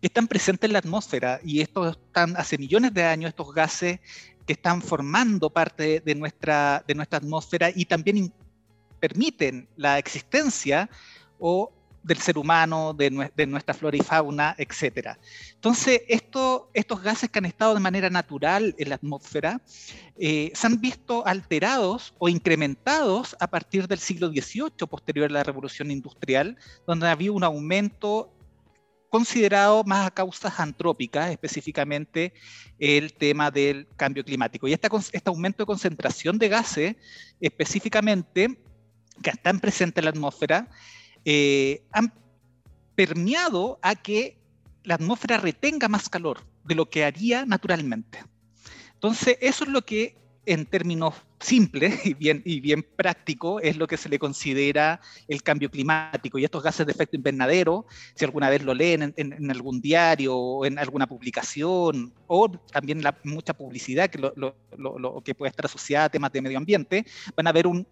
que 0.00 0.06
están 0.06 0.28
presentes 0.28 0.68
en 0.68 0.72
la 0.72 0.78
atmósfera, 0.78 1.40
y 1.44 1.60
estos 1.60 1.96
están 1.96 2.36
hace 2.36 2.56
millones 2.56 2.94
de 2.94 3.02
años, 3.02 3.30
estos 3.30 3.52
gases 3.52 3.98
que 4.46 4.52
están 4.52 4.80
formando 4.80 5.50
parte 5.50 5.98
de 5.98 6.14
nuestra, 6.14 6.84
de 6.86 6.94
nuestra 6.94 7.18
atmósfera 7.18 7.72
y 7.74 7.84
también 7.86 8.32
permiten 9.00 9.68
la 9.76 9.98
existencia 9.98 10.88
o 11.40 11.72
del 12.06 12.18
ser 12.18 12.38
humano, 12.38 12.94
de, 12.94 13.10
nuestra 13.46 13.74
flora 13.74 13.96
y 13.96 14.00
fauna, 14.00 14.54
etc. 14.58 15.16
Entonces, 15.54 16.02
esto, 16.06 16.70
estos 16.72 17.02
gases 17.02 17.28
que 17.28 17.40
han 17.40 17.46
estado 17.46 17.74
de 17.74 17.80
manera 17.80 18.08
natural 18.10 18.76
en 18.78 18.88
la 18.90 18.94
atmósfera 18.94 19.60
eh, 20.16 20.52
se 20.54 20.66
han 20.68 20.80
visto 20.80 21.26
alterados 21.26 22.14
o 22.18 22.28
incrementados 22.28 23.36
a 23.40 23.48
partir 23.48 23.88
del 23.88 23.98
siglo 23.98 24.28
XVIII, 24.28 24.86
posterior 24.88 25.28
a 25.30 25.34
la 25.34 25.42
revolución 25.42 25.90
industrial, 25.90 26.56
donde 26.86 27.08
había 27.08 27.32
un 27.32 27.42
aumento 27.42 28.32
considerado 29.10 29.82
más 29.82 30.06
a 30.06 30.10
causas 30.12 30.60
antrópicas, 30.60 31.30
específicamente 31.30 32.34
el 32.78 33.14
tema 33.14 33.50
del 33.50 33.88
cambio 33.96 34.24
climático. 34.24 34.68
Y 34.68 34.74
este 34.74 34.88
aumento 35.24 35.64
de 35.64 35.66
concentración 35.66 36.38
de 36.38 36.48
gases, 36.48 36.96
específicamente, 37.40 38.60
que 39.22 39.30
están 39.30 39.58
presentes 39.58 40.02
en 40.02 40.04
la 40.04 40.10
atmósfera, 40.10 40.68
eh, 41.26 41.82
han 41.90 42.12
permeado 42.94 43.80
a 43.82 43.96
que 43.96 44.38
la 44.84 44.94
atmósfera 44.94 45.38
retenga 45.38 45.88
más 45.88 46.08
calor 46.08 46.46
de 46.64 46.76
lo 46.76 46.88
que 46.88 47.04
haría 47.04 47.44
naturalmente. 47.44 48.24
Entonces, 48.94 49.36
eso 49.40 49.64
es 49.64 49.70
lo 49.70 49.82
que 49.82 50.16
en 50.46 50.64
términos 50.64 51.14
simples 51.40 52.06
y 52.06 52.14
bien, 52.14 52.42
y 52.44 52.60
bien 52.60 52.86
práctico, 52.94 53.60
es 53.60 53.76
lo 53.76 53.88
que 53.88 53.96
se 53.96 54.08
le 54.08 54.20
considera 54.20 55.00
el 55.26 55.42
cambio 55.42 55.68
climático. 55.68 56.38
Y 56.38 56.44
estos 56.44 56.62
gases 56.62 56.86
de 56.86 56.92
efecto 56.92 57.16
invernadero, 57.16 57.86
si 58.14 58.24
alguna 58.24 58.48
vez 58.48 58.62
lo 58.62 58.72
leen 58.72 59.12
en, 59.16 59.50
algún 59.50 59.80
diario 59.80 60.36
o 60.36 60.64
en 60.64 60.78
alguna 60.78 61.08
publicación, 61.08 62.14
o 62.28 62.48
también 62.48 63.02
la, 63.02 63.18
mucha 63.24 63.52
publicidad 63.52 64.08
que, 64.08 64.18
lo, 64.18 64.32
lo, 64.36 65.20
que 65.24 65.34
puede 65.34 65.50
estar 65.50 65.66
asociada 65.66 66.04
a 66.04 66.10
temas 66.10 66.30
de 66.30 66.40
medio 66.40 66.58
ambiente, 66.58 67.04
van 67.34 67.48
a 67.48 67.52
ver 67.52 67.66
un 67.66 67.84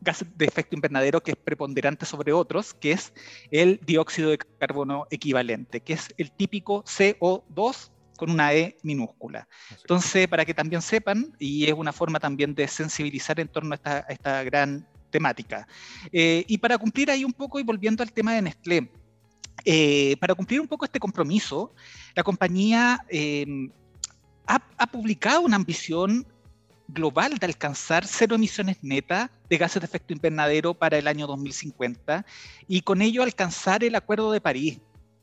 gas 0.00 0.24
de 0.36 0.44
efecto 0.44 0.74
invernadero 0.74 1.22
que 1.22 1.32
es 1.32 1.36
preponderante 1.36 2.06
sobre 2.06 2.32
otros, 2.32 2.74
que 2.74 2.92
es 2.92 3.12
el 3.50 3.80
dióxido 3.84 4.30
de 4.30 4.38
carbono 4.38 5.06
equivalente, 5.10 5.80
que 5.80 5.94
es 5.94 6.14
el 6.16 6.30
típico 6.32 6.84
CO2 6.84 7.90
con 8.16 8.30
una 8.30 8.52
E 8.52 8.76
minúscula. 8.82 9.48
Entonces, 9.80 10.28
para 10.28 10.44
que 10.44 10.52
también 10.52 10.82
sepan, 10.82 11.34
y 11.38 11.64
es 11.66 11.72
una 11.72 11.92
forma 11.92 12.20
también 12.20 12.54
de 12.54 12.68
sensibilizar 12.68 13.40
en 13.40 13.48
torno 13.48 13.74
a 13.82 13.98
esta, 14.08 14.44
gran 14.44 14.86
temática. 15.10 15.66
Eh, 16.12 16.44
y 16.46 16.58
para 16.58 16.76
cumplir 16.76 17.10
ahí 17.10 17.24
un 17.24 17.32
poco, 17.32 17.58
y 17.58 17.62
volviendo 17.62 18.02
al 18.02 18.12
tema 18.12 18.34
de 18.34 18.42
Nestlé, 18.42 18.90
eh, 19.64 20.16
para 20.20 20.34
cumplir 20.34 20.60
un 20.60 20.68
poco 20.68 20.84
este 20.84 21.00
compromiso, 21.00 21.74
la 22.14 22.22
compañía 22.22 23.04
eh, 23.08 23.46
ha, 24.46 24.60
ha, 24.76 24.86
publicado 24.86 25.40
una 25.40 25.56
ambición 25.56 26.26
global 26.92 27.38
de 27.38 27.46
alcanzar 27.46 28.06
cero 28.06 28.34
emisiones 28.34 28.78
netas 28.82 29.30
de 29.48 29.58
gases 29.58 29.80
de 29.80 29.86
efecto 29.86 30.12
invernadero 30.12 30.74
para 30.74 30.98
el 30.98 31.08
año 31.08 31.26
2050 31.26 32.24
y 32.68 32.82
con 32.82 33.02
ello 33.02 33.22
alcanzar 33.22 33.84
el 33.84 33.94
Acuerdo 33.94 34.32
de 34.32 34.40
París 34.40 34.80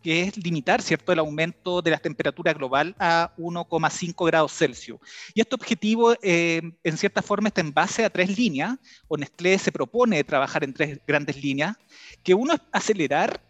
que 0.08 0.22
es 0.22 0.38
limitar 0.38 0.82
¿cierto? 0.82 1.12
el 1.12 1.20
aumento 1.20 1.82
de 1.82 1.92
la 1.92 1.98
temperatura 1.98 2.54
global 2.54 2.96
a 2.98 3.34
1,5 3.38 4.26
grados 4.26 4.54
Celsius. 4.54 5.02
Y 5.34 5.42
este 5.42 5.54
objetivo, 5.54 6.14
eh, 6.22 6.62
en 6.82 6.98
cierta 6.98 7.22
forma, 7.22 7.50
está 7.50 7.60
en 7.60 7.74
base 7.74 8.06
a 8.06 8.10
tres 8.10 8.38
líneas, 8.38 8.78
o 9.10 9.18
se 9.18 9.70
propone 9.70 10.24
trabajar 10.24 10.64
en 10.64 10.74
tres 10.74 11.02
grandes 11.06 11.44
líneas, 11.44 11.76
que 12.24 12.34
uno 12.34 12.54
es 12.54 12.62
acelerar 12.72 13.42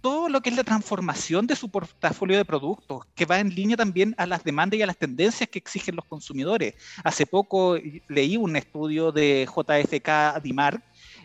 todo 0.00 0.30
lo 0.30 0.40
que 0.40 0.48
es 0.48 0.56
la 0.56 0.64
transformación 0.64 1.46
de 1.46 1.56
su 1.56 1.68
portafolio 1.68 2.38
de 2.38 2.46
productos, 2.46 3.04
que 3.14 3.26
va 3.26 3.38
en 3.38 3.54
línea 3.54 3.76
también 3.76 4.14
a 4.16 4.24
las 4.24 4.42
demandas 4.42 4.78
y 4.78 4.82
a 4.82 4.86
las 4.86 4.96
tendencias 4.96 5.50
que 5.50 5.58
exigen 5.58 5.94
los 5.94 6.06
consumidores. 6.06 6.72
Hace 7.04 7.26
poco 7.26 7.76
leí 8.08 8.38
un 8.38 8.56
estudio 8.56 9.12
de 9.12 9.46
JFK 9.46 10.42
Dimar 10.42 10.82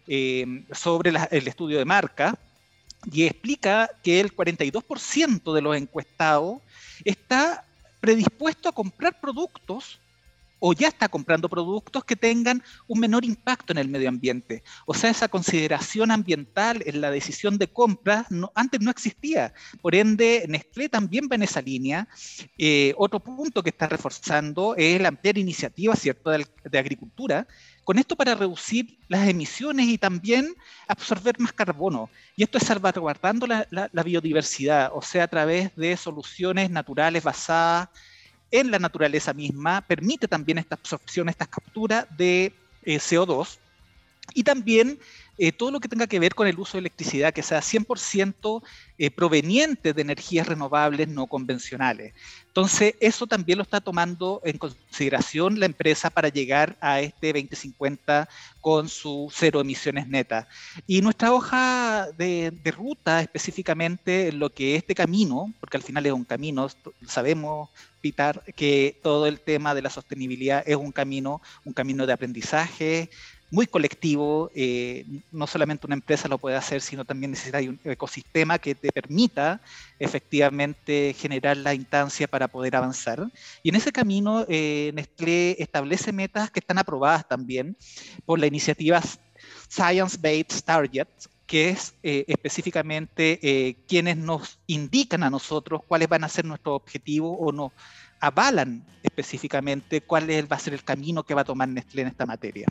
eh, 0.09 0.65
sobre 0.73 1.13
el 1.31 1.47
estudio 1.47 1.77
de 1.77 1.85
marca, 1.85 2.37
y 3.11 3.23
explica 3.23 3.89
que 4.03 4.19
el 4.19 4.35
42% 4.35 5.53
de 5.53 5.61
los 5.61 5.75
encuestados 5.75 6.59
está 7.03 7.65
predispuesto 7.99 8.69
a 8.69 8.73
comprar 8.73 9.19
productos 9.19 9.99
o 10.65 10.71
ya 10.71 10.87
está 10.87 11.09
comprando 11.09 11.49
productos 11.49 12.05
que 12.05 12.15
tengan 12.15 12.63
un 12.87 12.97
menor 12.97 13.25
impacto 13.25 13.73
en 13.73 13.79
el 13.79 13.89
medio 13.89 14.07
ambiente. 14.07 14.63
O 14.85 14.93
sea, 14.93 15.09
esa 15.09 15.27
consideración 15.27 16.09
ambiental 16.09 16.81
en 16.85 17.01
la 17.01 17.11
decisión 17.11 17.57
de 17.57 17.67
compra 17.67 18.25
antes 18.55 18.79
no 18.79 18.89
existía. 18.89 19.53
Por 19.81 19.93
ende, 19.93 20.45
Nestlé 20.47 20.87
también 20.87 21.27
va 21.29 21.35
en 21.35 21.43
esa 21.43 21.61
línea. 21.61 22.07
Eh, 22.57 22.93
otro 22.95 23.19
punto 23.19 23.61
que 23.61 23.71
está 23.71 23.87
reforzando 23.87 24.73
es 24.77 25.01
la 25.01 25.09
amplia 25.09 25.33
iniciativa 25.35 25.97
¿cierto? 25.97 26.29
de 26.29 26.79
agricultura 26.79 27.45
con 27.83 27.99
esto 27.99 28.15
para 28.15 28.35
reducir 28.35 28.97
las 29.07 29.27
emisiones 29.27 29.87
y 29.87 29.97
también 29.97 30.55
absorber 30.87 31.39
más 31.39 31.51
carbono. 31.51 32.09
Y 32.35 32.43
esto 32.43 32.57
es 32.57 32.63
salvaguardando 32.63 33.45
la, 33.47 34.03
biodiversidad, 34.03 34.91
o 34.93 35.01
sea, 35.01 35.25
a 35.25 35.27
través 35.27 35.75
de 35.75 35.97
soluciones 35.97 36.69
naturales 36.69 37.23
basadas 37.23 37.89
en 38.53 38.69
la 38.69 38.77
naturaleza 38.77 39.33
misma, 39.33 39.81
permite 39.81 40.27
también 40.27 40.59
esta 40.59 40.75
absorción, 40.75 41.27
esta 41.27 41.47
captura 41.47 42.07
de 42.15 42.53
eh, 42.83 42.97
CO2 42.97 43.57
y 44.35 44.43
también 44.43 44.99
eh, 45.37 45.51
todo 45.51 45.71
lo 45.71 45.79
que 45.79 45.87
tenga 45.87 46.07
que 46.07 46.19
ver 46.19 46.35
con 46.35 46.47
el 46.47 46.59
uso 46.59 46.73
de 46.73 46.81
electricidad, 46.81 47.33
que 47.33 47.41
sea 47.41 47.59
100% 47.59 48.61
eh, 48.97 49.09
proveniente 49.09 49.93
de 49.93 50.01
energías 50.01 50.47
renovables 50.47 51.07
no 51.07 51.25
convencionales. 51.27 52.13
Entonces, 52.47 52.93
eso 52.99 53.25
también 53.25 53.57
lo 53.57 53.63
está 53.63 53.81
tomando 53.81 54.41
en 54.43 54.59
consideración 54.59 55.59
la 55.59 55.65
empresa 55.65 56.11
para 56.11 56.29
llegar 56.29 56.77
a 56.81 57.01
este 57.01 57.33
2050 57.33 58.29
con 58.61 58.87
su 58.87 59.31
cero 59.33 59.59
emisiones 59.59 60.07
netas. 60.07 60.45
Y 60.85 61.01
nuestra 61.01 61.33
hoja 61.33 62.09
de, 62.15 62.51
de 62.51 62.71
ruta, 62.71 63.21
específicamente 63.21 64.31
lo 64.31 64.51
que 64.51 64.75
este 64.75 64.93
camino, 64.93 65.51
porque 65.59 65.77
al 65.77 65.83
final 65.83 66.05
es 66.05 66.13
un 66.13 66.25
camino, 66.25 66.67
sabemos, 67.07 67.69
Pitar, 68.03 68.43
que 68.57 68.99
todo 69.01 69.27
el 69.27 69.39
tema 69.39 69.73
de 69.73 69.81
la 69.81 69.89
sostenibilidad 69.89 70.61
es 70.67 70.75
un 70.75 70.91
camino, 70.91 71.41
un 71.63 71.71
camino 71.71 72.05
de 72.05 72.11
aprendizaje, 72.11 73.09
muy 73.53 73.67
colectivo, 73.67 74.49
eh, 74.55 75.05
no 75.31 75.45
solamente 75.45 75.85
una 75.85 75.93
empresa 75.93 76.27
lo 76.27 76.39
puede 76.39 76.55
hacer, 76.55 76.81
sino 76.81 77.05
también 77.05 77.29
necesita 77.29 77.59
un 77.59 77.79
ecosistema 77.83 78.57
que 78.57 78.73
te 78.73 78.91
permita 78.91 79.61
efectivamente 79.99 81.15
generar 81.15 81.57
la 81.57 81.75
instancia 81.75 82.27
para 82.27 82.47
poder 82.47 82.75
avanzar. 82.75 83.27
Y 83.61 83.69
en 83.69 83.75
ese 83.75 83.91
camino, 83.91 84.43
eh, 84.49 84.91
Nestlé 84.95 85.55
establece 85.59 86.11
metas 86.11 86.49
que 86.49 86.61
están 86.61 86.79
aprobadas 86.79 87.27
también 87.27 87.77
por 88.25 88.39
la 88.39 88.47
iniciativa 88.47 88.99
Science 89.69 90.17
Based 90.19 90.63
Targets, 90.65 91.29
que 91.45 91.69
es 91.69 91.93
eh, 92.01 92.25
específicamente 92.27 93.77
quienes 93.87 94.17
nos 94.17 94.57
indican 94.65 95.21
a 95.21 95.29
nosotros 95.29 95.81
cuáles 95.87 96.09
van 96.09 96.23
a 96.23 96.29
ser 96.29 96.45
nuestros 96.45 96.75
objetivos 96.75 97.37
o 97.39 97.51
nos 97.51 97.71
avalan 98.19 98.83
específicamente 99.03 100.01
cuál 100.01 100.27
va 100.51 100.55
a 100.55 100.59
ser 100.59 100.73
el 100.73 100.83
camino 100.83 101.21
que 101.21 101.35
va 101.35 101.41
a 101.41 101.45
tomar 101.45 101.69
Nestlé 101.69 102.01
en 102.01 102.07
esta 102.07 102.25
materia. 102.25 102.65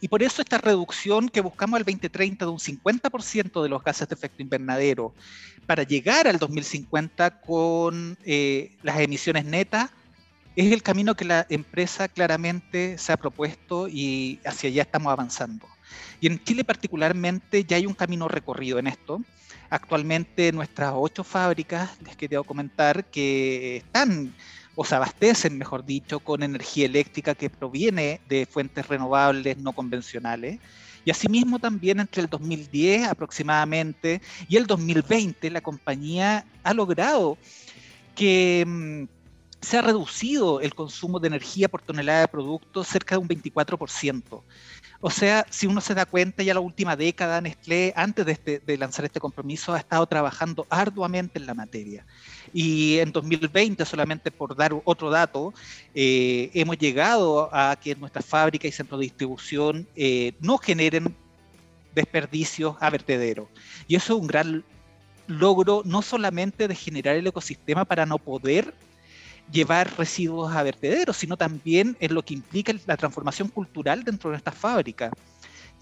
Y 0.00 0.08
por 0.08 0.22
eso 0.22 0.42
esta 0.42 0.58
reducción 0.58 1.28
que 1.28 1.40
buscamos 1.40 1.78
al 1.78 1.84
2030 1.84 2.44
de 2.44 2.50
un 2.50 2.58
50% 2.58 3.62
de 3.62 3.68
los 3.68 3.82
gases 3.82 4.08
de 4.08 4.14
efecto 4.14 4.42
invernadero 4.42 5.14
para 5.66 5.82
llegar 5.82 6.26
al 6.26 6.38
2050 6.38 7.40
con 7.40 8.18
eh, 8.24 8.76
las 8.82 8.98
emisiones 9.00 9.44
netas 9.44 9.90
es 10.56 10.72
el 10.72 10.82
camino 10.82 11.14
que 11.14 11.24
la 11.24 11.46
empresa 11.48 12.08
claramente 12.08 12.98
se 12.98 13.12
ha 13.12 13.16
propuesto 13.16 13.88
y 13.88 14.40
hacia 14.44 14.68
allá 14.68 14.82
estamos 14.82 15.12
avanzando. 15.12 15.66
Y 16.20 16.26
en 16.26 16.42
Chile 16.44 16.64
particularmente 16.64 17.64
ya 17.64 17.76
hay 17.76 17.86
un 17.86 17.94
camino 17.94 18.28
recorrido 18.28 18.78
en 18.78 18.86
esto. 18.86 19.22
Actualmente 19.70 20.52
nuestras 20.52 20.92
ocho 20.94 21.24
fábricas, 21.24 21.90
les 22.02 22.16
quería 22.16 22.42
comentar, 22.42 23.06
que 23.06 23.78
están 23.78 24.34
o 24.74 24.84
se 24.84 24.94
abastecen, 24.94 25.58
mejor 25.58 25.84
dicho, 25.84 26.20
con 26.20 26.42
energía 26.42 26.86
eléctrica 26.86 27.34
que 27.34 27.50
proviene 27.50 28.20
de 28.28 28.46
fuentes 28.46 28.88
renovables 28.88 29.58
no 29.58 29.72
convencionales. 29.72 30.58
Y 31.04 31.10
asimismo 31.10 31.58
también 31.58 32.00
entre 32.00 32.22
el 32.22 32.28
2010 32.28 33.08
aproximadamente 33.08 34.22
y 34.48 34.56
el 34.56 34.66
2020 34.66 35.50
la 35.50 35.60
compañía 35.60 36.46
ha 36.62 36.74
logrado 36.74 37.36
que 38.14 38.64
mm, 38.66 39.04
se 39.62 39.78
ha 39.78 39.82
reducido 39.82 40.60
el 40.60 40.74
consumo 40.74 41.20
de 41.20 41.28
energía 41.28 41.68
por 41.68 41.82
tonelada 41.82 42.22
de 42.22 42.28
productos 42.28 42.88
cerca 42.88 43.14
de 43.14 43.20
un 43.20 43.28
24%. 43.28 44.42
O 45.00 45.10
sea, 45.10 45.46
si 45.50 45.66
uno 45.66 45.80
se 45.80 45.94
da 45.94 46.06
cuenta, 46.06 46.44
ya 46.44 46.54
la 46.54 46.60
última 46.60 46.94
década 46.94 47.40
Nestlé, 47.40 47.92
antes 47.96 48.24
de, 48.24 48.32
este, 48.32 48.58
de, 48.60 48.78
lanzar 48.78 49.04
este 49.04 49.18
compromiso, 49.18 49.72
ha 49.74 49.78
estado 49.78 50.06
trabajando 50.06 50.66
arduamente 50.70 51.40
en 51.40 51.46
la 51.46 51.54
materia. 51.54 52.06
Y 52.52 52.98
en 52.98 53.12
2020, 53.12 53.84
solamente 53.84 54.30
por 54.30 54.54
dar 54.54 54.74
otro 54.84 55.10
dato, 55.10 55.54
eh, 55.94 56.50
hemos 56.54 56.76
llegado 56.78 57.48
a 57.52 57.76
que 57.76 57.94
nuestras 57.94 58.24
fábricas 58.24 58.68
y 58.68 58.72
centros 58.72 59.00
de 59.00 59.04
distribución 59.04 59.86
eh, 59.96 60.34
no 60.40 60.58
generen 60.58 61.14
desperdicios 61.94 62.76
a 62.80 62.90
vertedero. 62.90 63.48
Y 63.88 63.96
eso 63.96 64.14
es 64.14 64.20
un 64.20 64.26
gran 64.26 64.64
logro, 65.26 65.82
no 65.84 66.02
solamente 66.02 66.68
de 66.68 66.74
generar 66.74 67.16
el 67.16 67.26
ecosistema 67.26 67.84
para 67.84 68.06
no 68.06 68.18
poder 68.18 68.74
llevar 69.50 69.90
residuos 69.96 70.54
a 70.54 70.62
vertederos, 70.62 71.16
sino 71.16 71.36
también 71.36 71.96
en 72.00 72.14
lo 72.14 72.22
que 72.22 72.34
implica 72.34 72.72
la 72.86 72.96
transformación 72.96 73.48
cultural 73.48 74.04
dentro 74.04 74.30
de 74.30 74.34
nuestra 74.34 74.52
fábrica. 74.52 75.10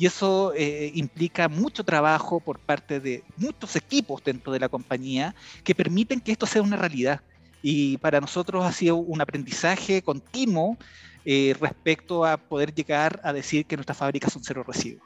Y 0.01 0.07
eso 0.07 0.55
eh, 0.57 0.91
implica 0.95 1.47
mucho 1.51 1.85
trabajo 1.85 2.41
por 2.41 2.59
parte 2.59 3.01
de 3.01 3.23
muchos 3.37 3.77
equipos 3.77 4.25
dentro 4.25 4.51
de 4.51 4.59
la 4.59 4.71
compañía 4.71 5.35
que 5.63 5.75
permiten 5.75 6.23
que 6.23 6.33
esto 6.33 6.47
sea 6.47 6.63
una 6.63 6.79
realidad. 6.79 7.21
Y 7.61 7.99
para 7.99 8.19
nosotros 8.19 8.65
ha 8.65 8.73
sido 8.73 8.97
un 8.97 9.21
aprendizaje 9.21 10.01
continuo 10.01 10.79
eh, 11.27 11.55
respecto 11.61 12.25
a 12.25 12.39
poder 12.39 12.75
llegar 12.75 13.21
a 13.23 13.35
decir 13.35 13.67
que 13.67 13.77
nuestras 13.77 13.99
fábricas 13.99 14.33
son 14.33 14.43
cero 14.43 14.65
residuos. 14.67 15.03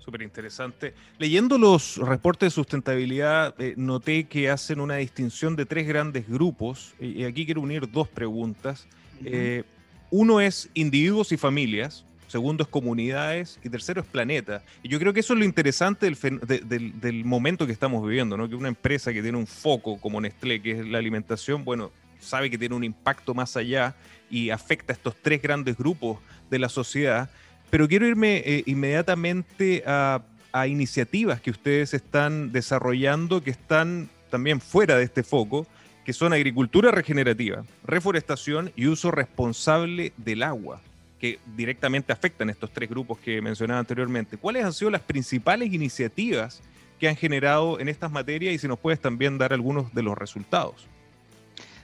Súper 0.00 0.22
interesante. 0.22 0.92
Leyendo 1.16 1.56
los 1.56 1.98
reportes 1.98 2.48
de 2.48 2.50
sustentabilidad, 2.50 3.54
eh, 3.60 3.74
noté 3.76 4.24
que 4.24 4.50
hacen 4.50 4.80
una 4.80 4.96
distinción 4.96 5.54
de 5.54 5.66
tres 5.66 5.86
grandes 5.86 6.28
grupos. 6.28 6.96
Y 6.98 7.22
aquí 7.22 7.44
quiero 7.44 7.60
unir 7.60 7.88
dos 7.88 8.08
preguntas. 8.08 8.88
Eh, 9.24 9.62
uno 10.10 10.40
es 10.40 10.68
individuos 10.74 11.30
y 11.30 11.36
familias, 11.36 12.04
segundo 12.28 12.62
es 12.62 12.68
comunidades 12.68 13.58
y 13.64 13.68
tercero 13.68 14.00
es 14.00 14.06
planeta. 14.06 14.62
Y 14.82 14.88
yo 14.88 14.98
creo 14.98 15.12
que 15.12 15.20
eso 15.20 15.32
es 15.32 15.38
lo 15.40 15.44
interesante 15.44 16.06
del, 16.08 17.24
momento 17.24 17.66
que 17.66 17.72
estamos 17.72 18.06
viviendo, 18.06 18.36
¿no? 18.36 18.48
que 18.48 18.54
una 18.54 18.68
empresa 18.68 19.12
que 19.12 19.22
tiene 19.22 19.36
un 19.36 19.46
foco 19.46 19.98
como 20.00 20.20
Nestlé, 20.20 20.62
que 20.62 20.72
es 20.72 20.86
la 20.86 20.98
alimentación, 20.98 21.64
bueno, 21.64 21.90
sabe 22.20 22.50
que 22.50 22.58
tiene 22.58 22.74
un 22.74 22.84
impacto 22.84 23.34
más 23.34 23.56
allá 23.56 23.94
y 24.30 24.50
afecta 24.50 24.92
a 24.92 24.96
estos 24.96 25.16
tres 25.20 25.42
grandes 25.42 25.76
grupos 25.76 26.18
de 26.50 26.58
la 26.58 26.68
sociedad. 26.68 27.30
Pero 27.70 27.88
quiero 27.88 28.06
irme 28.06 28.42
eh, 28.44 28.62
inmediatamente 28.66 29.82
a, 29.86 30.22
iniciativas 30.66 31.40
que 31.40 31.52
ustedes 31.52 31.94
están 31.94 32.50
desarrollando 32.50 33.44
que 33.44 33.50
están 33.50 34.08
también 34.28 34.60
fuera 34.60 34.96
de 34.96 35.04
este 35.04 35.22
foco, 35.22 35.68
que 36.04 36.12
son 36.12 36.32
agricultura 36.32 36.90
regenerativa, 36.90 37.62
reforestación 37.84 38.72
y 38.74 38.86
uso 38.86 39.12
responsable 39.12 40.12
del 40.16 40.42
agua, 40.42 40.80
que 41.18 41.38
directamente 41.56 42.12
afectan 42.12 42.50
estos 42.50 42.70
tres 42.72 42.88
grupos 42.88 43.18
que 43.18 43.42
mencionaba 43.42 43.80
anteriormente. 43.80 44.36
¿Cuáles 44.36 44.64
han 44.64 44.72
sido 44.72 44.90
las 44.90 45.02
principales 45.02 45.72
iniciativas 45.72 46.60
que 46.98 47.08
han 47.08 47.16
generado 47.16 47.80
en 47.80 47.88
estas 47.88 48.10
materias 48.10 48.54
y 48.54 48.58
si 48.58 48.68
nos 48.68 48.78
puedes 48.78 49.00
también 49.00 49.38
dar 49.38 49.52
algunos 49.52 49.92
de 49.94 50.02
los 50.02 50.16
resultados? 50.16 50.86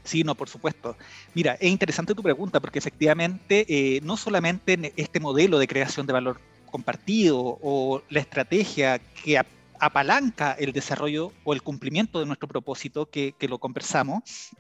Sí, 0.05 0.23
no, 0.23 0.35
por 0.35 0.49
supuesto. 0.49 0.97
Mira, 1.35 1.55
es 1.55 1.71
interesante 1.71 2.14
tu 2.14 2.23
pregunta 2.23 2.61
porque 2.61 2.79
efectivamente 2.79 3.64
eh, 3.69 4.00
no 4.03 4.17
solamente 4.17 4.75
en 4.75 4.93
este 4.97 5.19
modelo 5.19 5.59
de 5.59 5.67
creación 5.67 6.07
de 6.07 6.12
valor 6.12 6.41
compartido 6.71 7.59
o 7.62 8.03
la 8.11 8.21
estrategia 8.21 8.99
que 8.99 9.41
apalanca 9.78 10.52
el 10.52 10.73
desarrollo 10.73 11.32
o 11.45 11.54
el 11.54 11.63
cumplimiento 11.63 12.21
de 12.21 12.26
nuestro 12.26 12.49
propósito 12.49 13.06
que, 13.06 13.35
que 13.39 13.49
lo 13.49 13.58
conversamos, 13.58 14.50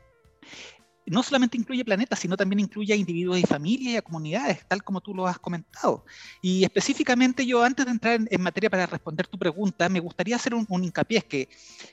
no 1.06 1.22
solamente 1.22 1.56
incluye 1.56 1.84
planetas, 1.84 2.18
sino 2.18 2.36
también 2.36 2.60
incluye 2.60 2.92
a 2.92 2.96
individuos 2.96 3.38
y 3.38 3.42
familias 3.42 3.94
y 3.94 3.96
a 3.96 4.02
comunidades, 4.02 4.64
tal 4.66 4.82
como 4.82 5.00
tú 5.00 5.14
lo 5.14 5.26
has 5.26 5.38
comentado. 5.38 6.04
Y 6.40 6.64
específicamente 6.64 7.46
yo, 7.46 7.62
antes 7.62 7.84
de 7.84 7.92
entrar 7.92 8.20
en, 8.28 8.42
materia 8.42 8.70
para 8.70 8.86
responder 8.86 9.26
tu 9.26 9.38
pregunta, 9.38 9.88
me 9.88 10.00
gustaría 10.00 10.36
hacer 10.36 10.54
un, 10.54 10.66
hincapié, 10.84 11.18
es 11.18 11.24
que 11.24 11.48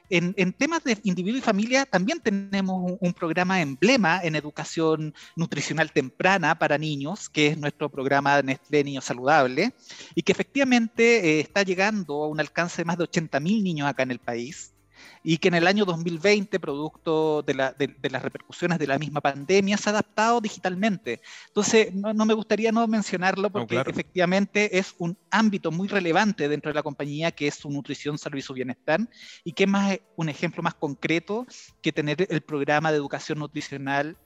en, 0.09 0.53
temas 0.53 0.83
de 0.83 0.97
individuo 1.03 1.39
y 1.39 1.41
familia 1.41 1.85
también 1.85 2.19
tenemos 2.19 2.97
un, 2.99 3.13
programa 3.13 3.61
emblema 3.61 4.21
en 4.23 4.35
educación 4.35 5.13
nutricional 5.35 5.91
temprana 5.91 6.57
para 6.57 6.77
niños, 6.77 7.29
que 7.29 7.47
es 7.47 7.57
nuestro 7.57 7.89
programa 7.89 8.41
Nestlé 8.41 8.83
Niño 8.83 9.01
Saludable, 9.01 9.73
y 10.15 10.23
que 10.23 10.31
efectivamente 10.31 11.37
eh, 11.37 11.39
está 11.41 11.63
llegando 11.63 12.23
a 12.23 12.27
un 12.27 12.39
alcance 12.39 12.81
de 12.81 12.85
más 12.85 12.97
de 12.97 13.03
80.000 13.03 13.61
niños 13.61 13.87
acá 13.87 14.03
en 14.03 14.11
el 14.11 14.19
país 14.19 14.73
y 15.23 15.37
que 15.37 15.49
en 15.49 15.55
el 15.55 15.67
año 15.67 15.85
2020, 15.85 16.59
producto 16.59 17.43
de, 17.43 17.53
las 17.53 18.23
repercusiones 18.23 18.79
de 18.79 18.87
la 18.87 18.97
misma 18.97 19.21
pandemia, 19.21 19.77
se 19.77 19.89
ha 19.89 19.91
adaptado 19.91 20.41
digitalmente. 20.41 21.21
Entonces, 21.47 21.93
no, 21.93 22.25
me 22.25 22.33
gustaría 22.33 22.71
no 22.71 22.87
mencionarlo 22.87 23.49
porque 23.49 23.81
efectivamente 23.85 24.77
es 24.77 24.95
un 24.97 25.17
ámbito 25.29 25.71
muy 25.71 25.87
relevante 25.87 26.49
dentro 26.49 26.69
de 26.69 26.75
la 26.75 26.83
compañía 26.83 27.31
que 27.31 27.47
es 27.47 27.55
su 27.55 27.69
nutrición, 27.69 28.17
salud 28.17 28.37
y 28.37 28.41
su 28.41 28.53
bienestar, 28.53 28.99
y 29.43 29.53
que 29.53 29.63
es 29.63 29.69
más 29.69 29.99
un 30.15 30.29
ejemplo 30.29 30.63
más 30.63 30.73
concreto 30.73 31.45
que 31.81 31.91
tener 31.91 32.27
el 32.29 32.41
programa 32.41 32.91
de 32.91 32.97
educación 32.97 33.39
nutricional 33.39 34.17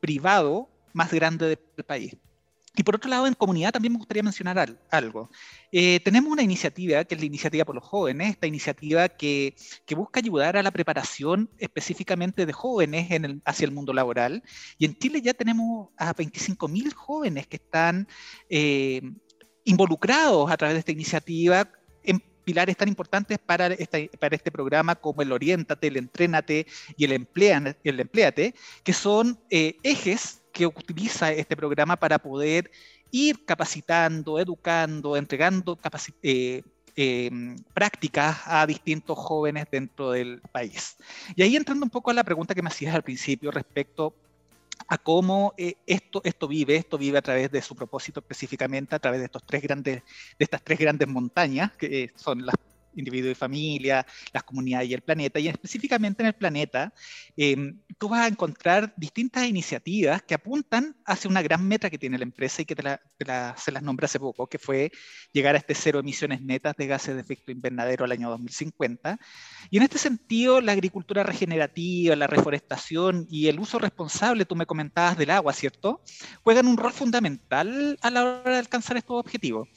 privado 0.00 0.68
más 0.92 1.12
grande 1.12 1.46
del 1.46 1.84
país. 1.84 2.16
Y 2.74 2.84
por 2.84 2.96
otro 2.96 3.10
lado, 3.10 3.26
en 3.26 3.34
comunidad 3.34 3.72
también 3.72 3.92
me 3.92 3.98
gustaría 3.98 4.22
mencionar 4.22 4.78
algo. 4.90 5.30
Eh, 5.70 6.00
tenemos 6.00 6.32
una 6.32 6.42
iniciativa, 6.42 7.04
que 7.04 7.14
es 7.14 7.20
la 7.20 7.26
iniciativa 7.26 7.66
por 7.66 7.74
los 7.74 7.84
jóvenes, 7.84 8.30
esta 8.30 8.46
iniciativa 8.46 9.10
que, 9.10 9.54
busca 9.94 10.20
ayudar 10.20 10.56
a 10.56 10.62
la 10.62 10.70
preparación 10.70 11.50
específicamente 11.58 12.46
de 12.46 12.52
jóvenes 12.54 13.10
hacia 13.44 13.66
el 13.66 13.72
mundo 13.72 13.92
laboral. 13.92 14.42
Y 14.78 14.86
en 14.86 14.96
Chile 14.98 15.20
ya 15.20 15.34
tenemos 15.34 15.90
a 15.98 16.14
25.000 16.14 16.94
jóvenes 16.94 17.46
que 17.46 17.56
están 17.56 18.08
eh, 18.48 19.02
involucrados 19.64 20.50
a 20.50 20.56
través 20.56 20.74
de 20.74 20.78
esta 20.78 20.92
iniciativa 20.92 21.70
en 22.04 22.20
pilares 22.44 22.76
tan 22.76 22.88
importantes 22.88 23.38
para, 23.38 23.76
para 24.18 24.34
este 24.34 24.50
programa 24.50 24.94
como 24.94 25.20
el 25.20 25.32
Oriéntate, 25.32 25.88
el 25.88 25.98
Entrénate 25.98 26.66
y 26.96 27.04
el, 27.04 27.28
el 27.84 28.00
Empleate, 28.00 28.54
que 28.82 28.92
son 28.94 29.38
eh, 29.50 29.76
ejes 29.82 30.41
que 30.52 30.66
utiliza 30.66 31.32
este 31.32 31.56
programa 31.56 31.96
para 31.96 32.18
poder 32.18 32.70
ir 33.10 33.44
capacitando, 33.44 34.38
educando, 34.38 35.16
entregando 35.16 35.78
eh, 36.22 36.62
em, 36.96 37.56
prácticas 37.74 38.38
a 38.46 38.66
distintos 38.66 39.18
jóvenes 39.18 39.66
dentro 39.70 40.12
del 40.12 40.40
país. 40.52 40.96
Y 41.36 41.42
ahí 41.42 41.56
entrando 41.56 41.84
un 41.84 41.90
poco 41.90 42.10
a 42.10 42.14
la 42.14 42.24
pregunta 42.24 42.54
que 42.54 42.62
me 42.62 42.68
hacías 42.68 42.94
al 42.94 43.02
principio 43.02 43.50
respecto 43.50 44.14
a 44.88 44.98
cómo 44.98 45.54
eh, 45.56 45.74
esto, 45.86 46.20
esto 46.24 46.48
vive, 46.48 46.76
esto 46.76 46.98
vive 46.98 47.18
a 47.18 47.22
través 47.22 47.50
de 47.50 47.62
su 47.62 47.74
propósito 47.74 48.20
específicamente, 48.20 48.94
a 48.94 48.98
través 48.98 49.20
de 49.20 49.26
estos 49.26 49.44
tres 49.44 49.62
grandes, 49.62 50.02
de 50.38 50.44
estas 50.44 50.62
tres 50.62 50.78
grandes 50.78 51.08
montañas, 51.08 51.72
que 51.72 52.10
son 52.16 52.44
las 52.44 52.54
individuo 52.94 53.30
y 53.30 53.34
familia, 53.34 54.06
las 54.32 54.42
comunidades 54.42 54.88
y 54.88 54.94
el 54.94 55.02
planeta. 55.02 55.38
Y 55.38 55.48
específicamente 55.48 56.22
en 56.22 56.28
el 56.28 56.34
planeta, 56.34 56.92
em, 57.36 57.78
tú 57.98 58.08
vas 58.08 58.24
a 58.24 58.28
encontrar 58.28 58.94
distintas 58.96 59.46
iniciativas 59.46 60.22
que 60.22 60.34
apuntan 60.34 60.96
hacia 61.04 61.30
una 61.30 61.42
gran 61.42 61.66
meta 61.66 61.90
que 61.90 61.98
tiene 61.98 62.18
la 62.18 62.24
empresa 62.24 62.62
y 62.62 62.64
que 62.64 62.74
te 62.74 62.82
se 63.56 63.72
las 63.72 63.82
nombra 63.82 64.06
hace 64.06 64.18
poco, 64.18 64.46
que 64.46 64.58
fue 64.58 64.90
llegar 65.32 65.54
a 65.54 65.58
este 65.58 65.74
cero 65.74 66.00
emisiones 66.00 66.42
netas 66.42 66.74
de 66.76 66.86
gases 66.86 67.14
de 67.14 67.20
efecto 67.20 67.52
invernadero 67.52 68.04
al 68.04 68.12
año 68.12 68.30
2050. 68.30 69.18
Y 69.70 69.76
en 69.76 69.82
este 69.82 69.98
sentido, 69.98 70.60
la 70.60 70.72
agricultura 70.72 71.22
regenerativa, 71.22 72.16
la 72.16 72.26
reforestación 72.26 73.26
y 73.30 73.48
el 73.48 73.60
uso 73.60 73.78
responsable, 73.78 74.44
tú 74.44 74.56
me 74.56 74.66
comentabas 74.66 75.16
del 75.16 75.30
agua, 75.30 75.52
¿cierto? 75.52 76.02
Juegan 76.42 76.66
un 76.66 76.76
rol 76.76 76.92
fundamental 76.92 77.98
a 78.00 78.10
la 78.10 78.24
hora 78.24 78.52
de 78.52 78.58
alcanzar 78.58 78.96
estos 78.96 79.18
objetivos. 79.18 79.68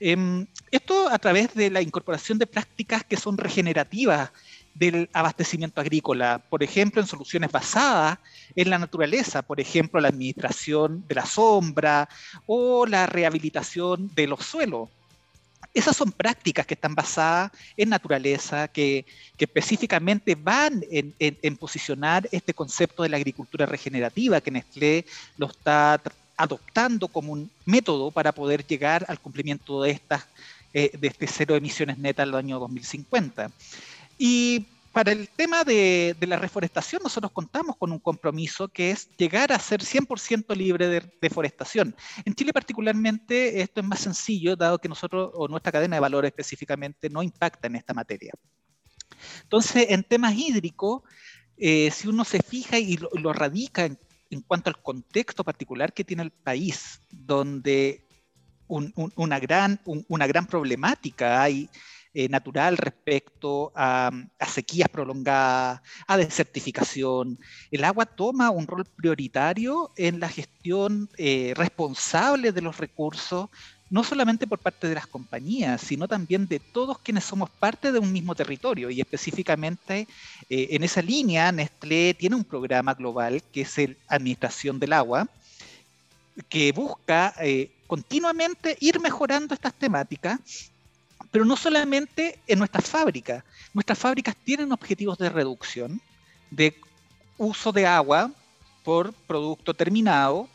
Em, 0.00 0.46
esto 0.70 1.08
a 1.08 1.18
través 1.18 1.54
de 1.54 1.70
la 1.70 1.82
incorporación 1.82 2.38
de 2.38 2.46
prácticas 2.46 3.04
que 3.04 3.16
son 3.16 3.36
regenerativas 3.36 4.30
del 4.74 5.10
abastecimiento 5.12 5.80
agrícola, 5.80 6.38
por 6.48 6.62
ejemplo, 6.62 7.00
en 7.00 7.08
soluciones 7.08 7.50
basadas 7.50 8.18
en 8.54 8.70
la 8.70 8.78
naturaleza, 8.78 9.42
por 9.42 9.60
ejemplo, 9.60 10.00
la 10.00 10.08
administración 10.08 11.04
de 11.08 11.16
la 11.16 11.26
sombra 11.26 12.08
o 12.46 12.86
la 12.86 13.06
rehabilitación 13.06 14.12
de 14.14 14.28
los 14.28 14.44
suelos. 14.44 14.88
Esas 15.74 15.96
son 15.96 16.12
prácticas 16.12 16.64
que 16.64 16.74
están 16.74 16.94
basadas 16.94 17.50
en 17.76 17.88
naturaleza, 17.88 18.68
que, 18.68 19.04
específicamente 19.36 20.34
van 20.36 20.84
en, 20.90 21.56
posicionar 21.56 22.28
este 22.32 22.54
concepto 22.54 23.02
de 23.02 23.08
la 23.08 23.16
agricultura 23.16 23.66
regenerativa, 23.66 24.40
que 24.40 24.50
Nestlé 24.50 25.04
lo 25.36 25.46
está 25.46 26.00
adoptando 26.38 27.08
como 27.08 27.32
un 27.32 27.50
método 27.66 28.10
para 28.10 28.32
poder 28.32 28.66
llegar 28.66 29.04
al 29.08 29.20
cumplimiento 29.20 29.82
de, 29.82 29.90
estas, 29.90 30.24
eh, 30.72 30.90
de 30.98 31.08
este 31.08 31.26
cero 31.26 31.56
emisiones 31.56 31.98
netas 31.98 32.22
al 32.22 32.34
año 32.34 32.58
2050. 32.58 33.50
Y 34.16 34.64
para 34.92 35.12
el 35.12 35.28
tema 35.28 35.64
de, 35.64 36.16
la 36.20 36.38
reforestación, 36.38 37.02
nosotros 37.02 37.32
contamos 37.32 37.76
con 37.76 37.92
un 37.92 37.98
compromiso 37.98 38.68
que 38.68 38.90
es 38.90 39.08
llegar 39.16 39.52
a 39.52 39.58
ser 39.58 39.80
100% 39.82 40.56
libre 40.56 40.88
de 40.88 41.02
deforestación. 41.20 41.94
En 42.24 42.34
Chile 42.34 42.52
particularmente 42.52 43.60
esto 43.60 43.80
es 43.80 43.86
más 43.86 44.00
sencillo, 44.00 44.56
dado 44.56 44.78
que 44.78 44.88
nosotros, 44.88 45.30
o 45.34 45.48
nuestra 45.48 45.72
cadena 45.72 45.96
de 45.96 46.00
valor 46.00 46.24
específicamente, 46.24 47.10
no 47.10 47.22
impacta 47.22 47.66
en 47.66 47.76
esta 47.76 47.94
materia. 47.94 48.32
Entonces, 49.42 49.86
en 49.90 50.02
temas 50.04 50.34
hídricos, 50.34 51.02
eh, 51.56 51.90
si 51.90 52.08
uno 52.08 52.24
se 52.24 52.40
fija 52.40 52.78
y 52.78 52.96
lo, 52.96 53.32
radica 53.32 53.84
en, 53.84 53.98
cuanto 54.46 54.70
al 54.70 54.82
contexto 54.82 55.44
particular 55.44 55.92
que 55.92 56.04
tiene 56.04 56.22
el 56.22 56.30
país, 56.30 57.00
donde 57.10 58.04
una, 58.68 59.38
gran, 59.38 59.80
una 60.08 60.26
gran 60.26 60.46
problemática 60.46 61.42
hay 61.42 61.70
eh, 62.14 62.28
natural 62.28 62.76
respecto 62.76 63.70
a, 63.74 64.10
sequías 64.46 64.88
prolongadas, 64.88 65.80
a 66.06 66.16
desertificación. 66.16 67.38
El 67.70 67.84
agua 67.84 68.06
toma 68.06 68.50
un 68.50 68.66
rol 68.66 68.84
prioritario 68.84 69.92
en 69.96 70.18
la 70.18 70.28
gestión 70.28 71.08
eh, 71.16 71.52
responsable 71.54 72.52
de 72.52 72.62
los 72.62 72.78
recursos, 72.78 73.50
no 73.90 74.04
solamente 74.04 74.46
por 74.46 74.58
parte 74.58 74.88
de 74.88 74.94
las 74.94 75.06
compañías, 75.06 75.80
sino 75.80 76.06
también 76.06 76.46
de 76.46 76.60
todos 76.60 76.98
quienes 76.98 77.24
somos 77.24 77.50
parte 77.50 77.92
de 77.92 77.98
un 77.98 78.12
mismo 78.12 78.34
territorio. 78.34 78.90
Y 78.90 79.00
específicamente 79.00 80.06
eh, 80.48 80.68
en 80.70 80.84
esa 80.84 81.02
línea, 81.02 81.50
Nestlé 81.52 82.14
tiene 82.14 82.36
un 82.36 82.44
programa 82.44 82.94
global 82.94 83.42
que 83.52 83.62
es 83.62 83.78
el 83.78 83.96
Administración 84.08 84.78
del 84.78 84.92
Agua, 84.92 85.28
que 86.48 86.70
busca 86.70 87.34
continuamente 87.88 88.76
ir 88.80 89.00
mejorando 89.00 89.54
estas 89.54 89.74
temáticas 89.74 90.38
pero 91.30 91.44
no 91.44 91.56
solamente 91.56 92.38
en 92.46 92.58
nuestras 92.58 92.86
fábricas. 92.86 93.44
Nuestras 93.74 93.98
fábricas 93.98 94.34
tienen 94.44 94.72
objetivos 94.72 95.18
de 95.18 95.28
reducción, 95.28 96.00
de 96.50 96.74
uso 97.36 97.72
de 97.72 97.86
agua 97.86 98.30
por 98.82 99.12
producto 99.12 99.74
terminado, 99.74 100.48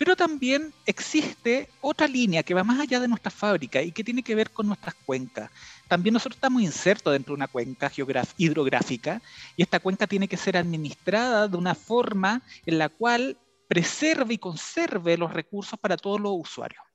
pero 0.00 0.16
también 0.16 0.72
existe 0.86 1.68
otra 1.82 2.08
línea 2.08 2.42
que 2.42 2.54
va 2.54 2.64
más 2.64 2.80
allá 2.80 2.98
de 3.00 3.06
nuestra 3.06 3.30
fábrica 3.30 3.82
y 3.82 3.92
que 3.92 4.02
tiene 4.02 4.22
que 4.22 4.34
ver 4.34 4.50
con 4.50 4.66
nuestras 4.66 4.94
cuencas. 4.94 5.50
También 5.88 6.14
nosotros 6.14 6.38
estamos 6.38 6.62
insertos 6.62 7.12
dentro 7.12 7.34
de 7.34 7.36
una 7.36 7.48
cuenca 7.48 7.92
hidrográfica 8.38 9.20
y 9.58 9.62
esta 9.62 9.78
cuenca 9.78 10.06
tiene 10.06 10.26
que 10.26 10.38
ser 10.38 10.56
administrada 10.56 11.48
de 11.48 11.56
una 11.58 11.74
forma 11.74 12.40
en 12.64 12.78
la 12.78 12.88
cual 12.88 13.36
preserve 13.68 14.32
y 14.32 14.38
conserve 14.38 15.18
los 15.18 15.34
recursos 15.34 15.78
para 15.78 15.98
todos 15.98 16.18
los 16.18 16.32
usuarios. 16.34 16.89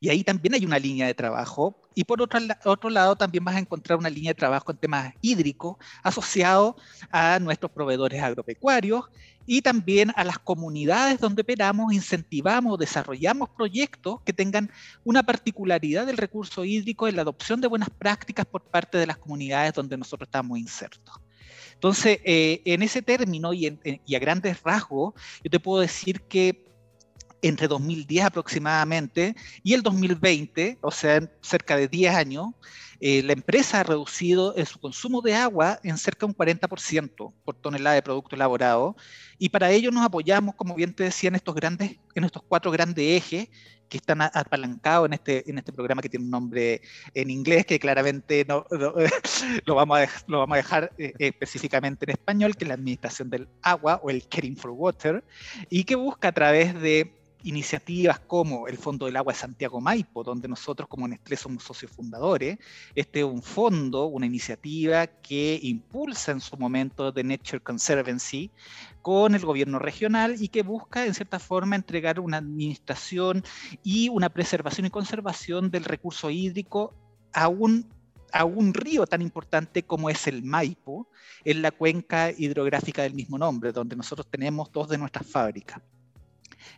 Y 0.00 0.08
ahí 0.08 0.24
también 0.24 0.54
hay 0.54 0.64
una 0.64 0.78
línea 0.78 1.06
de 1.06 1.14
trabajo. 1.14 1.80
Y 1.94 2.04
por 2.04 2.20
otro, 2.20 2.38
otro 2.64 2.90
lado, 2.90 3.16
también 3.16 3.44
vas 3.44 3.56
a 3.56 3.60
encontrar 3.60 3.98
una 3.98 4.10
línea 4.10 4.30
de 4.30 4.34
trabajo 4.34 4.70
en 4.70 4.78
temas 4.78 5.14
hídricos 5.20 5.76
asociado 6.02 6.76
a 7.10 7.38
nuestros 7.38 7.72
proveedores 7.72 8.22
agropecuarios 8.22 9.04
y 9.46 9.62
también 9.62 10.12
a 10.16 10.24
las 10.24 10.38
comunidades 10.38 11.20
donde 11.20 11.42
operamos, 11.42 11.92
incentivamos, 11.92 12.78
desarrollamos 12.78 13.48
proyectos 13.50 14.20
que 14.22 14.32
tengan 14.32 14.70
una 15.04 15.22
particularidad 15.22 16.04
del 16.06 16.16
recurso 16.16 16.64
hídrico 16.64 17.06
en 17.06 17.16
la 17.16 17.22
adopción 17.22 17.60
de 17.60 17.68
buenas 17.68 17.90
prácticas 17.90 18.44
por 18.44 18.62
parte 18.62 18.98
de 18.98 19.06
las 19.06 19.16
comunidades 19.16 19.72
donde 19.72 19.96
nosotros 19.96 20.26
estamos 20.26 20.58
insertos. 20.58 21.14
Entonces, 21.74 22.18
eh, 22.24 22.62
en 22.64 22.82
ese 22.82 23.02
término 23.02 23.52
y, 23.52 23.78
y 24.04 24.14
a 24.14 24.18
grandes 24.18 24.62
rasgos, 24.62 25.14
yo 25.44 25.50
te 25.50 25.60
puedo 25.60 25.82
decir 25.82 26.22
que 26.22 26.65
entre 27.48 27.68
2010 27.68 28.24
aproximadamente 28.24 29.36
y 29.62 29.74
el 29.74 29.82
2020, 29.82 30.78
o 30.80 30.90
sea, 30.90 31.16
en 31.16 31.30
cerca 31.40 31.76
de 31.76 31.88
10 31.88 32.14
años, 32.14 32.48
eh, 33.00 33.22
la 33.22 33.34
empresa 33.34 33.80
ha 33.80 33.82
reducido 33.82 34.54
su 34.64 34.80
consumo 34.80 35.20
de 35.20 35.34
agua 35.34 35.78
en 35.82 35.98
cerca 35.98 36.20
de 36.20 36.32
un 36.32 36.34
40% 36.34 37.32
por 37.44 37.54
tonelada 37.56 37.94
de 37.94 38.02
producto 38.02 38.34
elaborado 38.34 38.96
y 39.38 39.50
para 39.50 39.70
ello 39.70 39.90
nos 39.90 40.04
apoyamos, 40.04 40.54
como 40.54 40.74
bien 40.74 40.94
te 40.94 41.04
decía, 41.04 41.28
en 41.28 41.34
estos, 41.34 41.54
grandes, 41.54 41.96
en 42.14 42.24
estos 42.24 42.42
cuatro 42.48 42.70
grandes 42.70 43.04
ejes 43.04 43.48
que 43.88 43.98
están 43.98 44.20
apalancados 44.20 45.06
en 45.06 45.12
este, 45.12 45.48
en 45.48 45.58
este 45.58 45.72
programa 45.72 46.02
que 46.02 46.08
tiene 46.08 46.24
un 46.24 46.30
nombre 46.30 46.80
en 47.14 47.30
inglés 47.30 47.66
que 47.66 47.78
claramente 47.78 48.44
no, 48.48 48.66
lo, 49.64 49.74
vamos 49.74 49.98
a 49.98 50.00
dejar, 50.00 50.22
lo 50.26 50.38
vamos 50.38 50.54
a 50.54 50.56
dejar 50.56 50.92
específicamente 50.96 52.04
en 52.06 52.10
español, 52.10 52.56
que 52.56 52.64
es 52.64 52.68
la 52.68 52.74
administración 52.74 53.30
del 53.30 53.46
agua 53.62 54.00
o 54.02 54.10
el 54.10 54.26
Caring 54.26 54.56
for 54.56 54.72
Water, 54.72 55.22
y 55.70 55.84
que 55.84 55.94
busca 55.94 56.28
a 56.28 56.32
través 56.32 56.74
de 56.80 57.12
iniciativas 57.46 58.18
como 58.18 58.66
el 58.66 58.76
Fondo 58.76 59.06
del 59.06 59.16
Agua 59.16 59.32
de 59.32 59.38
Santiago 59.38 59.80
Maipo, 59.80 60.24
donde 60.24 60.48
nosotros 60.48 60.88
como 60.88 61.06
Nestlé 61.06 61.36
somos 61.36 61.62
socios 61.62 61.92
fundadores. 61.92 62.58
Este 62.96 63.20
es 63.20 63.24
un 63.24 63.40
fondo, 63.40 64.06
una 64.06 64.26
iniciativa 64.26 65.06
que 65.06 65.58
impulsa 65.62 66.32
en 66.32 66.40
su 66.40 66.56
momento 66.56 67.14
The 67.14 67.22
Nature 67.22 67.60
Conservancy 67.60 68.50
con 69.00 69.36
el 69.36 69.46
gobierno 69.46 69.78
regional 69.78 70.34
y 70.40 70.48
que 70.48 70.64
busca 70.64 71.06
en 71.06 71.14
cierta 71.14 71.38
forma 71.38 71.76
entregar 71.76 72.18
una 72.18 72.38
administración 72.38 73.44
y 73.84 74.08
una 74.08 74.28
preservación 74.28 74.86
y 74.86 74.90
conservación 74.90 75.70
del 75.70 75.84
recurso 75.84 76.30
hídrico 76.30 76.94
a 77.32 77.48
un 77.48 77.86
a 78.32 78.44
un 78.44 78.74
río 78.74 79.06
tan 79.06 79.22
importante 79.22 79.84
como 79.84 80.10
es 80.10 80.26
el 80.26 80.42
Maipo, 80.42 81.08
en 81.44 81.62
la 81.62 81.70
cuenca 81.70 82.32
hidrográfica 82.36 83.02
del 83.02 83.14
mismo 83.14 83.38
nombre, 83.38 83.72
donde 83.72 83.94
nosotros 83.94 84.26
tenemos 84.28 84.70
dos 84.72 84.88
de 84.88 84.98
nuestras 84.98 85.26
fábricas 85.26 85.80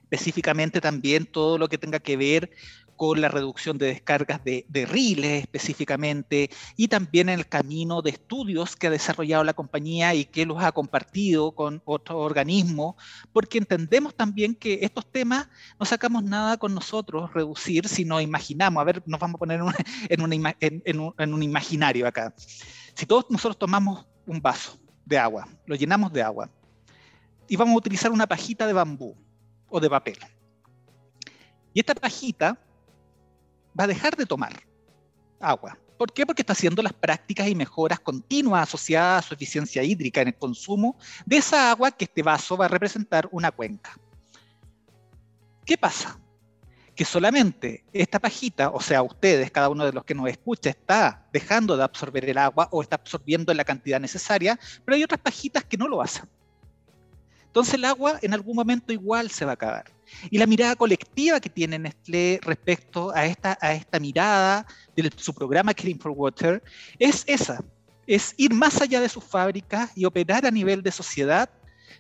específicamente 0.03 0.81
también 0.81 1.27
todo 1.27 1.59
lo 1.59 1.69
que 1.69 1.79
tenga 1.79 1.99
que 1.99 2.17
ver 2.17 2.51
con 2.99 3.21
la 3.21 3.29
reducción 3.29 3.79
de 3.79 3.87
descargas 3.87 4.43
de, 4.45 4.67
riles 4.91 5.43
específicamente 5.43 6.51
y 6.77 6.89
también 6.89 7.29
en 7.29 7.39
el 7.39 7.49
camino 7.49 8.03
de 8.03 8.11
estudios 8.11 8.75
que 8.75 8.89
ha 8.89 8.91
desarrollado 8.91 9.45
la 9.45 9.55
compañía 9.55 10.15
y 10.15 10.25
que 10.25 10.45
los 10.45 10.61
ha 10.61 10.73
compartido 10.73 11.53
con 11.53 11.81
otros 11.85 12.19
organismos, 12.19 12.97
porque 13.33 13.59
entendemos 13.59 14.17
también 14.17 14.57
que 14.57 14.81
estos 14.83 15.07
temas 15.11 15.49
no 15.79 15.87
sacamos 15.87 16.25
nada 16.25 16.57
con 16.57 16.75
nosotros 16.75 17.33
reducir 17.33 17.87
si 17.87 18.05
no 18.05 18.21
imaginamos, 18.21 18.81
a 18.81 18.85
ver, 18.85 19.03
nos 19.07 19.21
vamos 19.21 19.37
a 19.37 19.39
poner 19.39 19.61
en, 20.09 21.33
un, 21.33 21.43
imaginario 21.43 22.09
acá. 22.09 22.35
Si 22.95 23.07
todos 23.07 23.27
nosotros 23.31 23.59
tomamos 23.59 24.07
un 24.27 24.43
vaso 24.43 24.77
de 25.07 25.19
agua, 25.19 25.47
lo 25.67 25.77
llenamos 25.77 26.13
de 26.13 26.23
agua 26.23 26.51
y 27.47 27.55
vamos 27.55 27.75
a 27.75 27.79
utilizar 27.79 28.11
una 28.11 28.27
pajita 28.27 28.67
de 28.67 28.73
bambú, 28.73 29.17
o 29.69 29.81
de 29.81 29.91
papel. 29.91 30.19
Y 31.73 31.81
esta 31.81 31.95
pajita 31.95 32.59
va 33.79 33.85
a 33.85 33.87
dejar 33.87 34.17
de 34.17 34.27
tomar 34.27 34.53
agua. 35.41 35.79
¿Por 35.97 36.13
qué? 36.13 36.25
Porque 36.25 36.43
está 36.43 36.53
haciendo 36.53 36.81
las 36.81 36.93
prácticas 36.93 37.49
y 37.49 37.55
mejoras 37.55 37.99
continuas 37.99 38.69
asociadas 38.69 39.25
a 39.25 39.29
su 39.29 39.35
eficiencia 39.35 39.83
hídrica 39.83 40.23
en 40.23 40.29
el 40.29 40.37
consumo 40.37 40.97
de 41.27 41.39
esa 41.39 41.71
agua 41.71 41.91
que 41.91 42.05
este 42.05 42.23
vaso 42.23 42.57
va 42.57 42.67
a 42.67 42.69
representar 42.69 43.29
una 43.33 43.51
cuenca. 43.51 43.99
¿Qué 45.65 45.77
pasa? 45.77 46.19
Que 46.95 47.05
solamente 47.05 47.85
esta 47.93 48.19
pajita, 48.19 48.71
o 48.71 48.81
sea, 48.81 49.03
ustedes, 49.03 49.51
cada 49.51 49.69
uno 49.69 49.85
de 49.85 49.93
los 49.93 50.05
que 50.05 50.15
nos 50.15 50.29
escucha, 50.31 50.71
está 50.71 51.27
dejando 51.33 51.77
de 51.77 51.83
absorber 51.83 52.25
el 52.25 52.39
agua 52.39 52.69
o 52.71 52.81
está 52.81 52.97
absorbiendo 52.97 53.53
la 53.53 53.65
cantidad 53.65 54.01
necesaria, 54.01 54.59
pero 54.85 54.95
hay 54.97 55.05
otras 55.05 55.21
pajitas 55.21 55.65
que 55.65 55.77
no 55.77 55.89
lo 55.89 56.01
hacen. 56.01 56.29
Entonces 57.59 57.75
el 57.75 57.87
agua 57.87 58.21
en 58.23 58.33
algún 58.35 58.55
momento 58.55 58.93
igual 58.93 59.33
se 59.33 59.45
va 59.45 59.51
a 59.51 59.55
acabar. 59.55 59.91
Y 60.31 60.39
la 60.39 60.47
mirada 60.47 60.77
colectiva 60.77 61.41
que 61.41 61.51
tiene 61.51 61.77
Nestlé 61.77 62.39
respecto 62.41 63.11
a 63.13 63.27
esta, 63.27 63.59
a 63.61 63.73
esta 63.73 63.99
mirada 63.99 64.65
de 64.95 65.11
su 65.17 65.35
programa 65.35 65.75
Clean 65.75 65.99
for 65.99 66.13
Water 66.13 66.63
es 67.01 67.25
esa, 67.27 67.59
es 68.07 68.33
ir 68.37 68.55
más 68.55 68.81
allá 68.81 69.01
de 69.01 69.09
sus 69.09 69.25
fábricas 69.25 69.91
y 69.97 70.05
operar 70.05 70.47
a 70.47 70.53
nivel 70.53 70.85
de 70.85 70.93
sociedad 70.93 71.51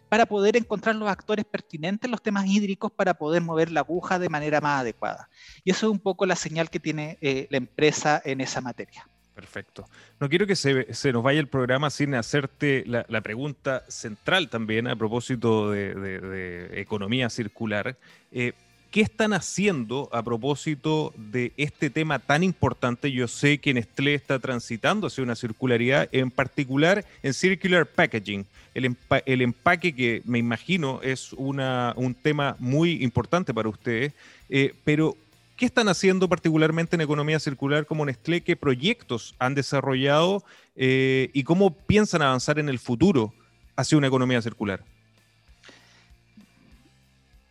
para 0.09 0.27
poder 0.27 0.57
encontrar 0.57 0.95
los 0.95 1.09
actores 1.09 1.45
pertinentes 1.45 2.07
en 2.07 2.13
los 2.13 2.23
temas 2.23 2.47
hídricos 2.47 2.93
para 2.93 3.15
poder 3.15 3.43
mover 3.43 3.73
la 3.73 3.81
aguja 3.81 4.21
de 4.21 4.29
manera 4.29 4.61
más 4.61 4.83
adecuada. 4.83 5.29
Y 5.65 5.73
eso 5.73 5.87
es 5.87 5.93
un 5.93 5.99
poco 5.99 6.25
la 6.25 6.37
señal 6.37 6.71
que 6.71 6.79
tiene 6.79 7.19
eh, 7.21 7.49
la 7.51 7.57
empresa 7.57 8.23
en 8.25 8.41
esa 8.41 8.61
materia. 8.61 9.09
Perfecto. 9.39 9.89
No 10.19 10.29
quiero 10.29 10.49
que 10.49 10.57
se, 10.57 11.13
nos 11.13 11.23
vaya 11.23 11.39
el 11.39 11.47
programa 11.47 11.91
sin 11.91 12.17
hacerte 12.17 12.83
la, 12.89 13.21
pregunta 13.21 13.85
central 13.87 14.49
también 14.49 14.89
a 14.89 14.97
propósito 14.97 15.71
de, 15.71 16.73
economía 16.75 17.31
circular. 17.31 17.97
Eh, 18.33 18.53
¿Qué 18.91 19.01
están 19.01 19.33
haciendo 19.35 20.09
a 20.11 20.25
propósito 20.25 21.15
de 21.17 21.53
este 21.57 21.89
tema 21.89 22.19
tan 22.19 22.43
importante? 22.43 23.13
Yo 23.13 23.29
sé 23.29 23.59
que 23.59 23.75
Nestlé 23.75 24.15
está 24.15 24.41
transitando 24.41 25.07
hacia 25.07 25.23
una 25.23 25.37
circularidad, 25.37 26.09
en 26.11 26.33
particular 26.33 27.05
en 27.23 27.33
Circular 27.33 27.87
Packaging, 27.87 28.45
el, 28.75 28.97
el 29.25 29.43
empaque 29.43 29.95
que 29.95 30.21
me 30.25 30.41
imagino 30.41 31.01
es 31.01 31.33
una, 31.35 31.93
un 31.97 32.13
tema 32.13 32.57
muy 32.59 33.05
importante 33.05 33.55
para 33.55 33.69
ustedes, 33.69 34.15
eh, 34.49 34.75
pero 34.83 35.17
¿Qué 35.59 35.67
están 35.67 35.89
haciendo 35.89 36.29
particularmente 36.29 36.95
en 36.95 37.01
economía 37.01 37.41
circular 37.41 37.85
como 37.85 38.07
Nestlé? 38.07 38.45
¿Qué 38.45 38.55
proyectos 38.55 39.35
han 39.41 39.57
desarrollado 39.57 40.45
eh, 40.77 41.31
y 41.35 41.43
cómo 41.43 41.77
piensan 41.77 42.23
avanzar 42.23 42.61
en 42.61 42.69
el 42.69 42.79
futuro 42.79 43.35
hacia 43.75 43.99
una 43.99 44.07
economía 44.07 44.41
circular? 44.41 44.85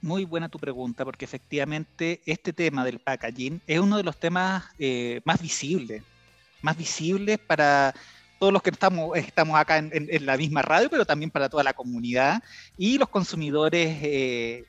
Muy 0.01 0.23
buena 0.23 0.47
tu 0.47 0.57
pregunta, 0.57 1.03
porque 1.03 1.25
efectivamente 1.25 2.21
este 2.25 2.53
tema 2.53 2.85
del 2.85 2.99
packaging 2.99 3.59
es 3.67 3.77
uno 3.77 3.97
de 3.97 4.03
los 4.03 4.17
temas 4.17 4.63
eh, 4.79 5.19
más 5.25 5.41
visibles, 5.41 6.01
más 6.61 6.77
visibles 6.77 7.37
para, 7.39 7.93
todos 8.39 8.53
los 8.53 8.61
que 8.61 8.69
estamos, 8.69 9.17
estamos 9.17 9.57
acá 9.57 9.79
en, 9.79 10.25
la 10.25 10.37
misma 10.37 10.61
radio, 10.61 10.89
pero 10.89 11.05
también 11.05 11.29
para 11.29 11.49
toda 11.49 11.61
la 11.61 11.73
comunidad 11.73 12.41
y 12.77 12.97
los 12.97 13.09
consumidores 13.09 13.97
eh, 14.01 14.65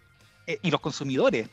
y 0.61 0.71
los 0.73 0.81
consumidores. 0.81 1.49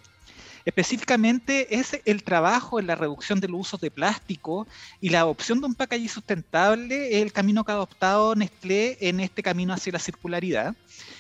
Específicamente 0.65 1.75
es 1.75 2.01
el 2.06 2.23
trabajo 2.23 2.80
en 2.80 2.88
la 2.88 2.95
reducción 2.95 3.39
de 3.39 3.47
los 3.47 3.62
usos 3.62 3.80
de 3.80 3.91
plástico 3.91 4.67
y 4.99 5.10
la 5.10 5.19
adopción 5.19 5.60
de 5.62 5.67
un 5.67 5.75
packaging 5.75 6.10
sustentable, 6.10 7.21
el 7.21 7.32
camino 7.32 7.63
que 7.63 7.71
ha 7.71 7.75
adoptado 7.75 8.34
Nestlé 8.34 8.97
en 8.99 9.19
este 9.19 9.43
camino 9.43 9.73
hacia 9.73 9.93
la 9.93 9.99
circularidad. 9.99 10.75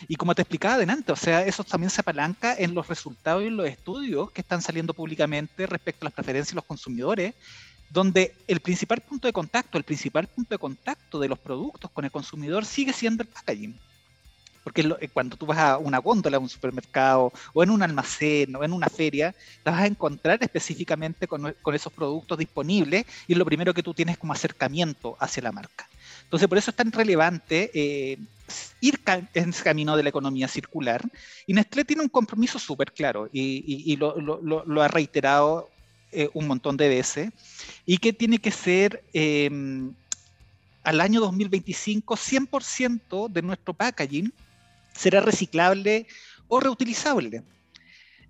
Y 0.07 0.15
como 0.15 0.33
te 0.33 0.41
explicaba 0.41 0.75
adelante, 0.75 1.11
o 1.11 1.15
sea, 1.15 1.45
eso 1.45 1.63
también 1.63 1.91
se 1.91 2.01
apalanca 2.01 2.55
en 2.57 2.73
los 2.73 2.87
resultados 2.87 3.43
y 3.43 3.47
en 3.47 3.57
los 3.57 3.67
estudios 3.67 4.31
que 4.31 4.41
están 4.41 4.63
saliendo 4.63 4.95
públicamente 4.95 5.67
respecto 5.67 6.05
a 6.05 6.07
las 6.07 6.13
preferencias 6.13 6.53
de 6.53 6.55
los 6.55 6.65
consumidores 6.65 7.35
donde 7.91 8.33
el 8.47 8.59
principal 8.61 8.99
punto 9.01 9.27
de 9.27 9.33
contacto, 9.33 9.77
el 9.77 9.83
principal 9.83 10.27
punto 10.27 10.55
de 10.55 10.59
contacto 10.59 11.19
de 11.19 11.29
los 11.29 11.37
productos 11.37 11.91
con 11.91 12.03
el 12.03 12.11
consumidor 12.11 12.65
sigue 12.65 12.93
siendo 12.93 13.21
el 13.21 13.29
packaging. 13.29 13.79
Porque 14.65 14.81
eh, 14.81 15.09
cuando 15.13 15.37
tú 15.37 15.45
vas 15.45 15.59
a 15.59 15.77
una 15.77 15.99
góndola, 15.99 16.37
a 16.37 16.39
un 16.39 16.49
supermercado, 16.49 17.31
o 17.53 17.63
en 17.63 17.69
un 17.69 17.83
almacén, 17.83 18.55
o 18.55 18.63
en 18.63 18.73
una 18.73 18.87
feria, 18.89 19.31
te 19.63 19.69
vas 19.69 19.81
a 19.81 19.85
encontrar 19.85 20.39
específicamente 20.41 21.27
con, 21.27 21.55
esos 21.71 21.93
productos 21.93 22.39
disponibles 22.39 23.05
y 23.27 23.35
lo 23.35 23.45
primero 23.45 23.75
que 23.75 23.83
tú 23.83 23.93
tienes 23.93 24.17
como 24.17 24.33
acercamiento 24.33 25.15
hacia 25.19 25.43
la 25.43 25.51
marca. 25.51 25.87
Entonces, 26.23 26.47
por 26.47 26.57
eso 26.57 26.71
es 26.71 26.75
tan 26.75 26.91
relevante 26.91 27.69
eh, 27.75 28.17
ir 28.81 28.99
en 29.35 29.49
ese 29.49 29.63
camino 29.63 29.95
de 29.95 30.01
la 30.01 30.09
economía 30.09 30.47
circular. 30.47 31.03
Y 31.45 31.53
Nestlé 31.53 31.85
tiene 31.85 32.01
un 32.01 32.09
compromiso 32.09 32.57
súper 32.57 32.91
claro 32.91 33.29
y, 33.31 33.95
lo, 33.97 34.81
ha 34.81 34.87
reiterado 34.87 35.69
eh, 36.11 36.27
un 36.33 36.47
montón 36.47 36.75
de 36.75 36.89
veces, 36.89 37.29
y 37.85 37.99
que 37.99 38.13
tiene 38.13 38.39
que 38.39 38.49
ser 38.49 39.03
em, 39.13 39.93
al 40.83 41.01
año 41.01 41.19
2025 41.19 42.15
100% 42.15 43.29
de 43.29 43.41
nuestro 43.43 43.75
packaging 43.75 44.33
será 44.95 45.21
reciclable 45.21 46.07
o 46.47 46.59
reutilizable. 46.59 47.43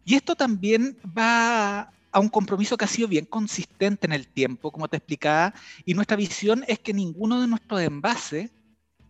Y 0.04 0.16
esto 0.16 0.36
también 0.36 0.98
va 1.18 1.92
a 2.12 2.20
un 2.20 2.30
compromiso 2.30 2.78
que 2.78 2.86
ha 2.86 2.88
sido 2.88 3.08
bien 3.08 3.26
consistente 3.26 4.08
en 4.08 4.14
el 4.14 4.28
tiempo, 4.28 4.72
como 4.72 4.88
te 4.88 4.98
explicaba, 4.98 5.54
y 5.84 5.94
nuestra 5.94 6.16
visión 6.16 6.64
es 6.68 6.80
que 6.80 6.94
ninguno 6.94 7.42
de 7.42 7.48
nuestros 7.48 7.82
envases 7.82 8.52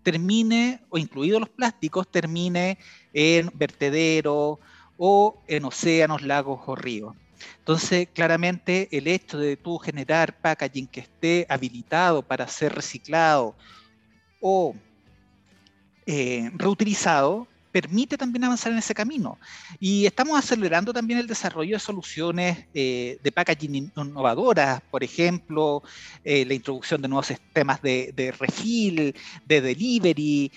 termine, 0.01 0.81
o 0.89 0.97
incluidos 0.97 1.39
los 1.39 1.49
plásticos, 1.49 2.09
termine 2.09 2.77
en 3.13 3.51
vertederos 3.53 4.59
o 4.97 5.43
en 5.47 5.65
océanos, 5.65 6.21
lagos 6.21 6.61
o 6.65 6.75
ríos. 6.75 7.15
Entonces, 7.59 8.07
claramente, 8.13 8.87
el 8.91 9.07
hecho 9.07 9.37
de 9.37 9.57
tú 9.57 9.77
generar 9.77 10.39
packaging 10.39 10.87
que 10.87 11.01
esté 11.01 11.45
habilitado 11.49 12.21
para 12.21 12.47
ser 12.47 12.73
reciclado 12.73 13.55
o 14.39 14.75
eh, 16.05 16.51
reutilizado, 16.55 17.47
permite 17.71 18.17
también 18.17 18.43
avanzar 18.45 18.71
en 18.71 18.77
ese 18.77 18.93
camino. 18.93 19.37
Y 19.79 20.05
estamos 20.05 20.39
acelerando 20.39 20.93
también 20.93 21.19
el 21.19 21.27
desarrollo 21.27 21.75
de 21.75 21.79
soluciones 21.79 22.65
eh, 22.73 23.17
de 23.21 23.31
packaging 23.31 23.91
innovadoras, 23.95 24.81
por 24.89 25.03
ejemplo, 25.03 25.83
eh, 26.23 26.45
la 26.45 26.53
introducción 26.53 27.01
de 27.01 27.07
nuevos 27.07 27.27
sistemas 27.27 27.81
de, 27.81 28.13
de 28.15 28.31
refill, 28.31 29.13
de 29.45 29.61
delivery. 29.61 30.51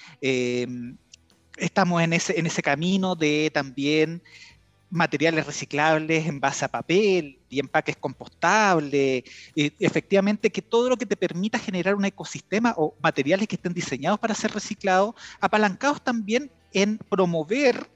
estamos 1.57 2.03
en 2.03 2.13
ese, 2.13 2.39
en 2.39 2.47
ese 2.47 2.63
camino 2.63 3.17
de 3.17 3.51
también 3.53 4.23
materiales 4.91 5.47
reciclables 5.47 6.27
en 6.27 6.41
base 6.41 6.65
a 6.65 6.69
papel 6.69 7.39
y 7.49 7.61
empaques 7.61 7.97
compostables, 7.97 9.25
efectivamente 9.55 10.51
que 10.51 10.63
todo 10.63 10.89
lo 10.89 10.97
que 10.97 11.07
te 11.07 11.17
permita 11.17 11.59
generar 11.59 11.95
un 11.95 12.05
ecosistema 12.05 12.75
o 12.77 12.95
materiales 13.03 13.49
que 13.49 13.57
estén 13.57 13.75
diseñados 13.75 14.19
para 14.19 14.35
ser 14.35 14.53
reciclados, 14.53 15.15
apalancados 15.41 16.03
también 16.03 16.51
en 16.73 16.99
promover 16.99 17.89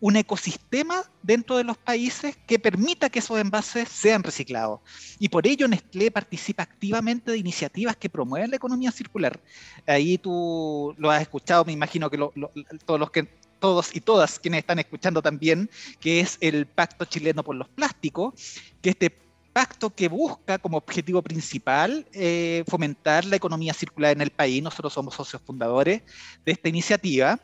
un 0.00 0.14
ecosistema 0.14 1.02
dentro 1.24 1.56
de 1.56 1.64
los 1.64 1.76
países 1.76 2.36
que 2.46 2.60
permita 2.60 3.10
que 3.10 3.18
esos 3.18 3.36
envases 3.40 3.88
sean 3.88 4.22
reciclados. 4.22 4.78
Y 5.18 5.28
por 5.28 5.44
ello 5.44 5.66
Nestlé 5.66 6.12
participa 6.12 6.62
activamente 6.62 7.32
de 7.32 7.38
iniciativas 7.38 7.96
que 7.96 8.08
promueven 8.08 8.50
la 8.50 8.56
economía 8.56 8.92
circular. 8.92 9.40
Ahí 9.88 10.16
tú 10.16 10.94
lo 10.98 11.10
has 11.10 11.22
escuchado, 11.22 11.64
me 11.64 11.72
imagino 11.72 12.08
que 12.08 12.18
todos 12.86 13.00
los 13.00 13.10
que 13.10 13.26
todos 13.58 13.94
y 13.94 14.00
todas 14.00 14.38
quienes 14.38 14.60
están 14.60 14.78
escuchando 14.78 15.22
también, 15.22 15.70
que 16.00 16.20
es 16.20 16.38
el 16.40 16.66
Pacto 16.66 17.04
Chileno 17.04 17.42
por 17.42 17.56
los 17.56 17.68
Plásticos, 17.68 18.34
que 18.80 18.90
este 18.90 19.10
pacto 19.52 19.90
que 19.90 20.08
busca 20.08 20.58
como 20.58 20.76
objetivo 20.76 21.20
principal 21.20 22.06
eh, 22.12 22.62
fomentar 22.68 23.24
la 23.24 23.36
economía 23.36 23.74
circular 23.74 24.12
en 24.12 24.20
el 24.20 24.30
país. 24.30 24.62
Nosotros 24.62 24.92
somos 24.92 25.14
socios 25.14 25.42
fundadores 25.44 26.02
de 26.44 26.52
esta 26.52 26.68
iniciativa 26.68 27.40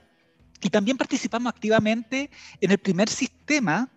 y 0.63 0.71
también 0.71 0.97
participamos 0.97 1.53
activamente 1.53 2.31
en 2.61 2.71
el 2.71 2.79
primer 2.79 3.09
sistema 3.09 3.89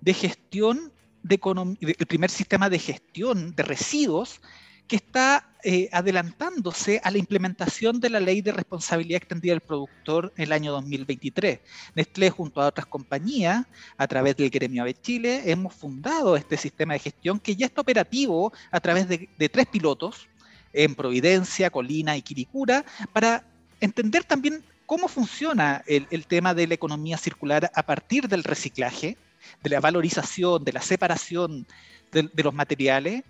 de 0.00 0.14
gestión 0.14 0.92
de 1.22 1.38
el 1.80 2.06
primer 2.06 2.30
sistema 2.30 2.70
de 2.70 2.78
gestión 2.78 3.54
de 3.54 3.62
residuos 3.62 4.40
que 4.88 4.96
está 4.96 5.48
eh, 5.64 5.88
adelantándose 5.90 7.00
a 7.02 7.10
la 7.10 7.18
implementación 7.18 7.98
de 7.98 8.10
la 8.10 8.20
ley 8.20 8.40
de 8.40 8.52
responsabilidad 8.52 9.16
extendida 9.16 9.52
del 9.52 9.60
productor 9.60 10.32
en 10.36 10.44
el 10.44 10.52
año 10.52 10.70
2023. 10.72 11.58
Nestlé 11.94 12.30
junto 12.30 12.60
a 12.60 12.68
otras 12.68 12.86
compañías, 12.86 13.66
a 13.96 14.06
través 14.06 14.36
del 14.36 14.50
Gremio 14.50 14.84
de 14.84 14.94
Chile, 14.94 15.42
hemos 15.46 15.74
fundado 15.74 16.36
este 16.36 16.56
sistema 16.56 16.94
de 16.94 17.00
gestión 17.00 17.40
que 17.40 17.56
ya 17.56 17.66
está 17.66 17.80
operativo 17.80 18.52
a 18.70 18.78
través 18.78 19.08
de, 19.08 19.28
tres 19.48 19.66
pilotos 19.66 20.28
en 20.72 20.94
Providencia, 20.94 21.70
Colina 21.70 22.16
y 22.16 22.22
Quiricura, 22.22 22.84
para 23.12 23.42
entender 23.80 24.22
también 24.22 24.62
cómo 24.84 25.08
funciona 25.08 25.82
el, 25.86 26.26
tema 26.26 26.54
de 26.54 26.68
la 26.68 26.74
economía 26.74 27.16
circular 27.16 27.72
a 27.74 27.82
partir 27.82 28.28
del 28.28 28.44
reciclaje, 28.44 29.16
de 29.64 29.70
la 29.70 29.80
valorización, 29.80 30.62
de 30.62 30.72
la 30.72 30.80
separación 30.80 31.66
de 32.12 32.42
los 32.44 32.54
materiales 32.54 33.24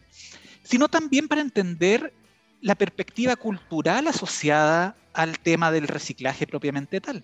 sino 0.66 0.88
también 0.88 1.28
para 1.28 1.40
entender 1.40 2.12
la 2.60 2.74
perspectiva 2.74 3.36
cultural 3.36 4.08
asociada 4.08 4.96
al 5.12 5.38
tema 5.38 5.70
del 5.70 5.86
reciclaje 5.86 6.46
propiamente 6.46 7.00
tal. 7.00 7.22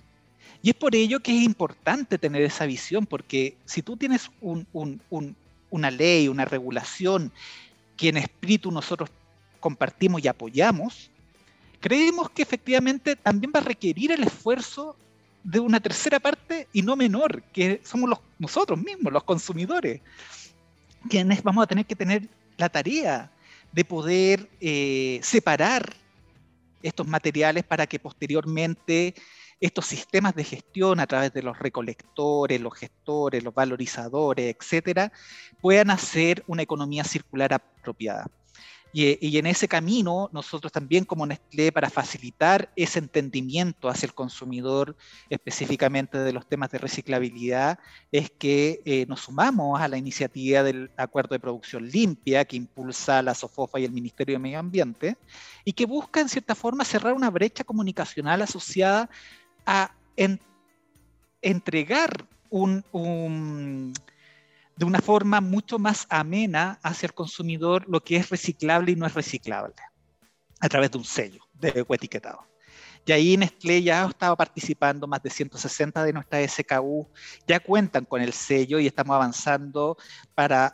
Y 0.63 0.71
es 0.71 0.77
por 0.77 0.95
ello 0.95 1.21
que 1.21 1.37
es 1.37 1.43
importante 1.43 2.19
tener 2.19 2.43
esa 2.43 2.67
visión, 2.67 3.05
porque 3.05 3.57
si 3.65 3.83
tú 3.83 3.97
tienes 3.97 4.31
una 4.41 5.91
ley, 5.91 6.29
una 6.29 6.45
regulación 6.45 7.33
que 7.97 8.11
en 8.11 8.19
espíritu 8.19 8.71
nosotros 8.71 9.11
compartimos 9.59 10.23
y 10.23 10.29
apoyamos, 10.29 11.11
creemos 11.81 12.31
que 12.31 12.43
efectivamente 12.43 13.17
también 13.17 13.53
va 13.55 13.59
a 13.59 13.65
requerir 13.65 14.13
el 14.13 14.23
esfuerzo 14.23 14.97
de 15.43 15.59
una 15.59 15.81
tercera 15.81 16.21
parte 16.21 16.69
y 16.73 16.83
no 16.83 16.95
menor, 16.95 17.43
que 17.53 17.81
somos 17.83 18.21
nosotros 18.39 18.81
mismos, 18.81 19.13
los 19.13 19.25
consumidores, 19.25 20.01
quienes 21.09 21.43
vamos 21.43 21.65
a 21.65 21.67
tener 21.67 21.85
que 21.85 21.97
tener 21.97 22.29
la 22.57 22.69
tarea 22.69 23.31
de 23.73 23.85
poder 23.85 24.49
eh, 24.61 25.21
separar 25.23 25.95
estos 26.83 27.07
materiales 27.07 27.65
para 27.65 27.87
que 27.87 27.99
posteriormente 27.99 29.15
estos 29.61 29.87
sistemas 29.87 30.35
de 30.35 30.45
gestión 30.45 30.99
a 30.99 31.07
través 31.07 31.33
de 31.33 31.43
los 31.43 31.59
recolectores, 31.59 32.61
los 32.61 32.75
gestores, 32.75 33.45
los 33.45 33.55
valorizadores, 33.55 34.57
etcétera, 34.59 35.13
puedan 35.61 35.91
hacer 35.91 36.43
una 36.49 36.63
economía 36.63 37.05
circular 37.05 37.55
apropiada. 37.55 38.27
Y, 38.95 39.39
en 39.39 39.47
ese 39.47 39.69
camino, 39.69 40.29
nosotros 40.33 40.71
también 40.71 41.07
como 41.07 41.25
Nestlé, 41.27 41.73
para 41.73 41.89
facilitar 41.89 42.71
ese 42.77 42.99
entendimiento 42.99 43.89
hacia 43.89 44.07
el 44.07 44.13
consumidor, 44.13 44.97
específicamente 45.31 46.19
de 46.19 46.33
los 46.33 46.47
temas 46.47 46.71
de 46.71 46.79
reciclabilidad, 46.79 47.79
es 48.11 48.31
que 48.31 48.83
eh, 48.85 49.07
nos 49.09 49.21
sumamos 49.21 49.81
a 49.81 49.89
la 49.89 49.97
iniciativa 49.97 50.63
del 50.63 50.91
Acuerdo 50.99 51.35
de 51.35 51.41
Producción 51.41 51.89
Limpia 51.89 52.45
que 52.45 52.57
impulsa 52.57 53.23
la 53.23 53.35
SOFOFA 53.35 53.81
y 53.81 53.87
el 53.87 53.93
Ministerio 53.93 54.35
de 54.35 54.41
Medio 54.41 54.59
Ambiente, 54.59 55.17
y 55.65 55.73
que 55.73 55.87
busca 55.87 56.21
en 56.21 56.29
cierta 56.29 56.55
forma 56.55 56.85
cerrar 56.85 57.15
una 57.15 57.31
brecha 57.31 57.65
comunicacional 57.65 58.43
asociada 58.43 59.09
a 59.65 59.95
entregar 61.41 62.27
un 62.51 62.85
de 64.77 64.85
una 64.85 65.01
forma 65.01 65.41
mucho 65.41 65.79
más 65.79 66.07
amena 66.09 66.79
hacia 66.83 67.07
el 67.07 67.15
consumidor 67.15 67.85
lo 67.89 68.03
que 68.03 68.17
es 68.17 68.31
reciclable 68.31 68.93
y 68.93 68.97
no 68.97 69.07
es 69.07 69.15
reciclable, 69.15 69.75
a 70.61 70.69
través 70.69 70.91
de 70.91 70.99
un 70.99 71.05
sello 71.05 71.43
de 71.55 71.85
etiquetado. 71.89 72.53
Y 73.05 73.11
ahí 73.11 73.37
Nestlé 73.37 73.83
ya 73.83 74.05
ha 74.05 74.09
estado 74.09 74.37
participando, 74.37 75.09
más 75.09 75.21
de 75.23 75.31
160 75.31 76.05
de 76.05 76.13
nuestras 76.13 76.53
SKU 76.53 77.09
ya 77.49 77.59
cuentan 77.59 78.05
con 78.05 78.23
el 78.23 78.33
sello 78.33 78.79
y 78.79 78.87
estamos 78.87 79.17
avanzando 79.17 79.97
para, 80.37 80.73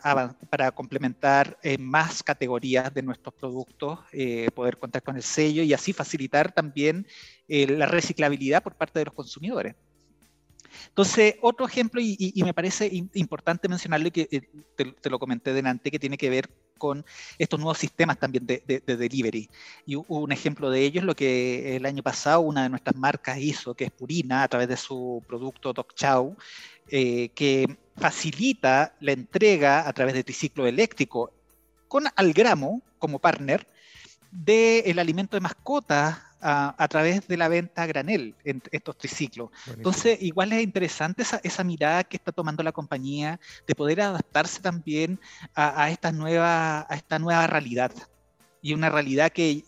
para 0.49 0.71
complementar 0.71 1.57
eh, 1.63 1.79
más 1.79 2.21
categorías 2.21 2.93
de 2.93 3.01
nuestros 3.01 3.33
productos, 3.33 3.99
eh, 4.11 4.49
poder 4.53 4.77
contar 4.77 5.01
con 5.01 5.15
el 5.15 5.23
sello 5.23 5.63
y 5.63 5.73
así 5.73 5.91
facilitar 5.91 6.51
también 6.51 7.07
eh, 7.47 7.65
la 7.65 7.87
reciclabilidad 7.87 8.61
por 8.61 8.75
parte 8.75 8.99
de 8.99 9.05
los 9.05 9.13
consumidores. 9.15 9.75
Entonces, 10.87 11.35
otro 11.41 11.67
ejemplo, 11.67 12.01
y, 12.01 12.33
me 12.43 12.53
parece 12.53 12.89
importante 13.13 13.67
mencionarlo, 13.67 14.11
que 14.11 14.27
eh, 14.31 14.41
te, 14.75 15.09
lo 15.09 15.19
comenté 15.19 15.53
delante, 15.53 15.91
que 15.91 15.99
tiene 15.99 16.17
que 16.17 16.29
ver 16.29 16.49
con 16.77 17.05
estos 17.37 17.59
nuevos 17.59 17.77
sistemas 17.77 18.17
también 18.17 18.45
de, 18.45 18.63
delivery. 18.85 19.49
Y 19.85 19.95
un 19.95 20.31
ejemplo 20.31 20.69
de 20.69 20.81
ello 20.81 21.01
es 21.01 21.05
lo 21.05 21.15
que 21.15 21.75
el 21.75 21.85
año 21.85 22.01
pasado 22.01 22.41
una 22.41 22.63
de 22.63 22.69
nuestras 22.69 22.95
marcas 22.95 23.37
hizo, 23.37 23.75
que 23.75 23.85
es 23.85 23.91
Purina, 23.91 24.43
a 24.43 24.47
través 24.47 24.67
de 24.67 24.77
su 24.77 25.23
producto 25.27 25.73
Doc 25.73 25.93
Chow, 25.93 26.37
eh, 26.89 27.29
que 27.29 27.77
facilita 27.97 28.95
la 29.01 29.11
entrega 29.11 29.87
a 29.87 29.93
través 29.93 30.13
de 30.13 30.23
triciclo 30.23 30.65
eléctrico 30.65 31.31
con 31.87 32.05
Algramo 32.15 32.81
como 32.97 33.19
partner 33.19 33.67
del 34.31 34.99
alimento 34.99 35.35
de 35.35 35.41
mascotas 35.41 36.28
a, 36.41 36.87
través 36.87 37.27
de 37.27 37.37
la 37.37 37.47
venta 37.47 37.83
a 37.83 37.87
granel 37.87 38.35
en 38.43 38.61
estos 38.71 38.97
triciclos. 38.97 39.49
Entonces, 39.67 40.21
igual 40.21 40.53
es 40.53 40.63
interesante 40.63 41.23
esa, 41.23 41.39
esa, 41.43 41.63
mirada 41.63 42.03
que 42.03 42.17
está 42.17 42.31
tomando 42.31 42.63
la 42.63 42.71
compañía 42.71 43.39
de 43.67 43.75
poder 43.75 44.01
adaptarse 44.01 44.61
también 44.61 45.19
a, 45.55 45.89
esta, 45.89 46.11
nueva, 46.11 46.85
a 46.89 46.95
esta 46.95 47.19
nueva 47.19 47.47
realidad. 47.47 47.91
Y 48.61 48.73
una 48.73 48.89
realidad 48.89 49.31
que, 49.31 49.63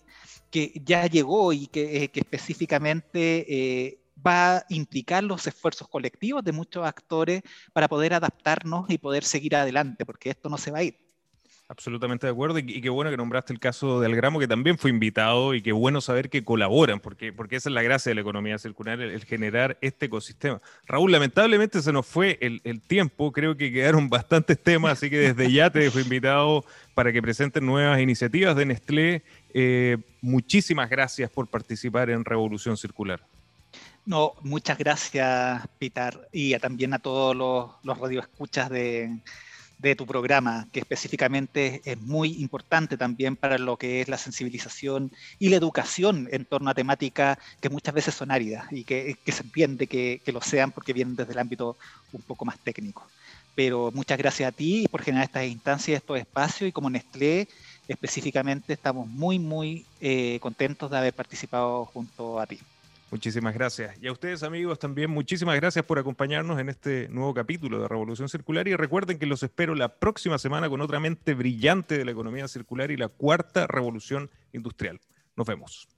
que 0.49 0.73
ya 0.85 1.07
llegó 1.07 1.53
y 1.53 1.67
que, 1.67 2.03
eh, 2.03 2.11
específicamente 2.13 3.45
eh, 3.47 3.99
va 4.25 4.57
a 4.57 4.65
implicar 4.69 5.23
los 5.23 5.47
esfuerzos 5.47 5.87
colectivos 5.87 6.43
de 6.43 6.51
muchos 6.51 6.85
actores 6.85 7.41
para 7.73 7.87
poder 7.87 8.13
adaptarnos 8.13 8.89
y 8.89 8.97
poder 8.97 9.23
seguir 9.23 9.55
adelante, 9.55 10.05
porque 10.05 10.29
esto 10.29 10.49
no 10.49 10.57
se 10.57 10.71
va 10.71 10.79
a 10.79 10.83
ir. 10.83 11.10
Absolutamente 11.71 12.27
de 12.27 12.33
acuerdo 12.33 12.59
y, 12.59 12.81
qué 12.81 12.89
bueno 12.89 13.11
que 13.11 13.15
nombraste 13.15 13.53
el 13.53 13.59
caso 13.61 14.01
de 14.01 14.07
Algramo, 14.07 14.41
que 14.41 14.47
también 14.49 14.77
fue 14.77 14.89
invitado 14.89 15.53
y 15.53 15.61
qué 15.61 15.71
bueno 15.71 16.01
saber 16.01 16.29
que 16.29 16.43
colaboran, 16.43 16.99
porque, 16.99 17.31
porque 17.31 17.55
esa 17.55 17.69
es 17.69 17.73
la 17.73 17.81
gracia 17.81 18.09
de 18.09 18.15
la 18.15 18.21
economía 18.21 18.57
circular, 18.57 18.99
el, 18.99 19.23
generar 19.23 19.77
este 19.79 20.07
ecosistema. 20.07 20.59
Raúl, 20.85 21.13
lamentablemente 21.13 21.81
se 21.81 21.93
nos 21.93 22.05
fue 22.05 22.37
el, 22.41 22.81
tiempo, 22.81 23.31
creo 23.31 23.55
que 23.55 23.71
quedaron 23.71 24.09
bastantes 24.09 24.61
temas, 24.61 24.91
así 24.91 25.09
que 25.09 25.33
desde 25.33 25.49
ya 25.49 25.69
te 25.69 25.79
dejo 25.79 26.01
invitado 26.01 26.65
para 26.93 27.13
que 27.13 27.21
presenten 27.21 27.65
nuevas 27.65 28.01
iniciativas 28.01 28.53
de 28.57 28.65
Nestlé. 28.65 29.23
Eh, 29.53 29.97
muchísimas 30.19 30.89
gracias 30.89 31.31
por 31.31 31.47
participar 31.47 32.09
en 32.09 32.25
Revolución 32.25 32.75
Circular. 32.75 33.21
No, 34.05 34.33
muchas 34.41 34.77
gracias, 34.77 35.65
Pitar, 35.79 36.27
y 36.33 36.53
también 36.59 36.93
a 36.93 36.99
todos 36.99 37.33
los, 37.33 37.71
los 37.81 37.97
radioescuchas 37.97 38.69
de 38.69 39.21
de 39.81 39.95
tu 39.95 40.05
programa, 40.05 40.67
que 40.71 40.79
específicamente 40.79 41.81
es 41.85 41.99
muy 41.99 42.41
importante 42.41 42.97
también 42.97 43.35
para 43.35 43.57
lo 43.57 43.77
que 43.77 44.01
es 44.01 44.07
la 44.07 44.17
sensibilización 44.17 45.11
y 45.39 45.49
la 45.49 45.55
educación 45.55 46.29
en 46.31 46.45
torno 46.45 46.69
a 46.69 46.75
temáticas 46.75 47.39
que 47.59 47.69
muchas 47.69 47.93
veces 47.95 48.13
son 48.13 48.29
áridas 48.29 48.65
y 48.71 48.83
que, 48.83 49.17
se 49.25 49.43
entiende 49.43 49.87
que, 49.87 50.21
lo 50.31 50.41
sean 50.41 50.71
porque 50.71 50.93
vienen 50.93 51.15
desde 51.15 51.33
el 51.33 51.39
ámbito 51.39 51.77
un 52.13 52.21
poco 52.21 52.45
más 52.45 52.59
técnico. 52.59 53.07
Pero 53.55 53.91
muchas 53.93 54.17
gracias 54.17 54.47
a 54.47 54.55
ti 54.55 54.87
por 54.89 55.01
generar 55.01 55.25
estas 55.25 55.45
instancias, 55.45 55.97
estos 55.97 56.19
espacios 56.19 56.69
y 56.69 56.71
como 56.71 56.89
Nestlé 56.89 57.49
específicamente 57.87 58.73
estamos 58.73 59.07
muy, 59.07 59.39
muy 59.39 59.85
eh, 59.99 60.37
contentos 60.41 60.89
de 60.91 60.97
haber 60.97 61.13
participado 61.13 61.85
junto 61.85 62.39
a 62.39 62.45
ti. 62.45 62.59
Muchísimas 63.11 63.53
gracias. 63.53 64.01
Y 64.01 64.07
a 64.07 64.11
ustedes 64.13 64.41
amigos 64.41 64.79
también 64.79 65.11
muchísimas 65.11 65.57
gracias 65.57 65.83
por 65.83 65.99
acompañarnos 65.99 66.57
en 66.61 66.69
este 66.69 67.09
nuevo 67.09 67.33
capítulo 67.33 67.81
de 67.81 67.89
Revolución 67.89 68.29
Circular 68.29 68.69
y 68.69 68.75
recuerden 68.77 69.19
que 69.19 69.25
los 69.25 69.43
espero 69.43 69.75
la 69.75 69.99
próxima 69.99 70.37
semana 70.37 70.69
con 70.69 70.79
otra 70.79 71.01
mente 71.01 71.33
brillante 71.33 71.97
de 71.97 72.05
la 72.05 72.11
economía 72.11 72.47
circular 72.47 72.89
y 72.89 72.95
la 72.95 73.09
cuarta 73.09 73.67
revolución 73.67 74.31
industrial. 74.53 75.01
Nos 75.35 75.45
vemos. 75.45 75.89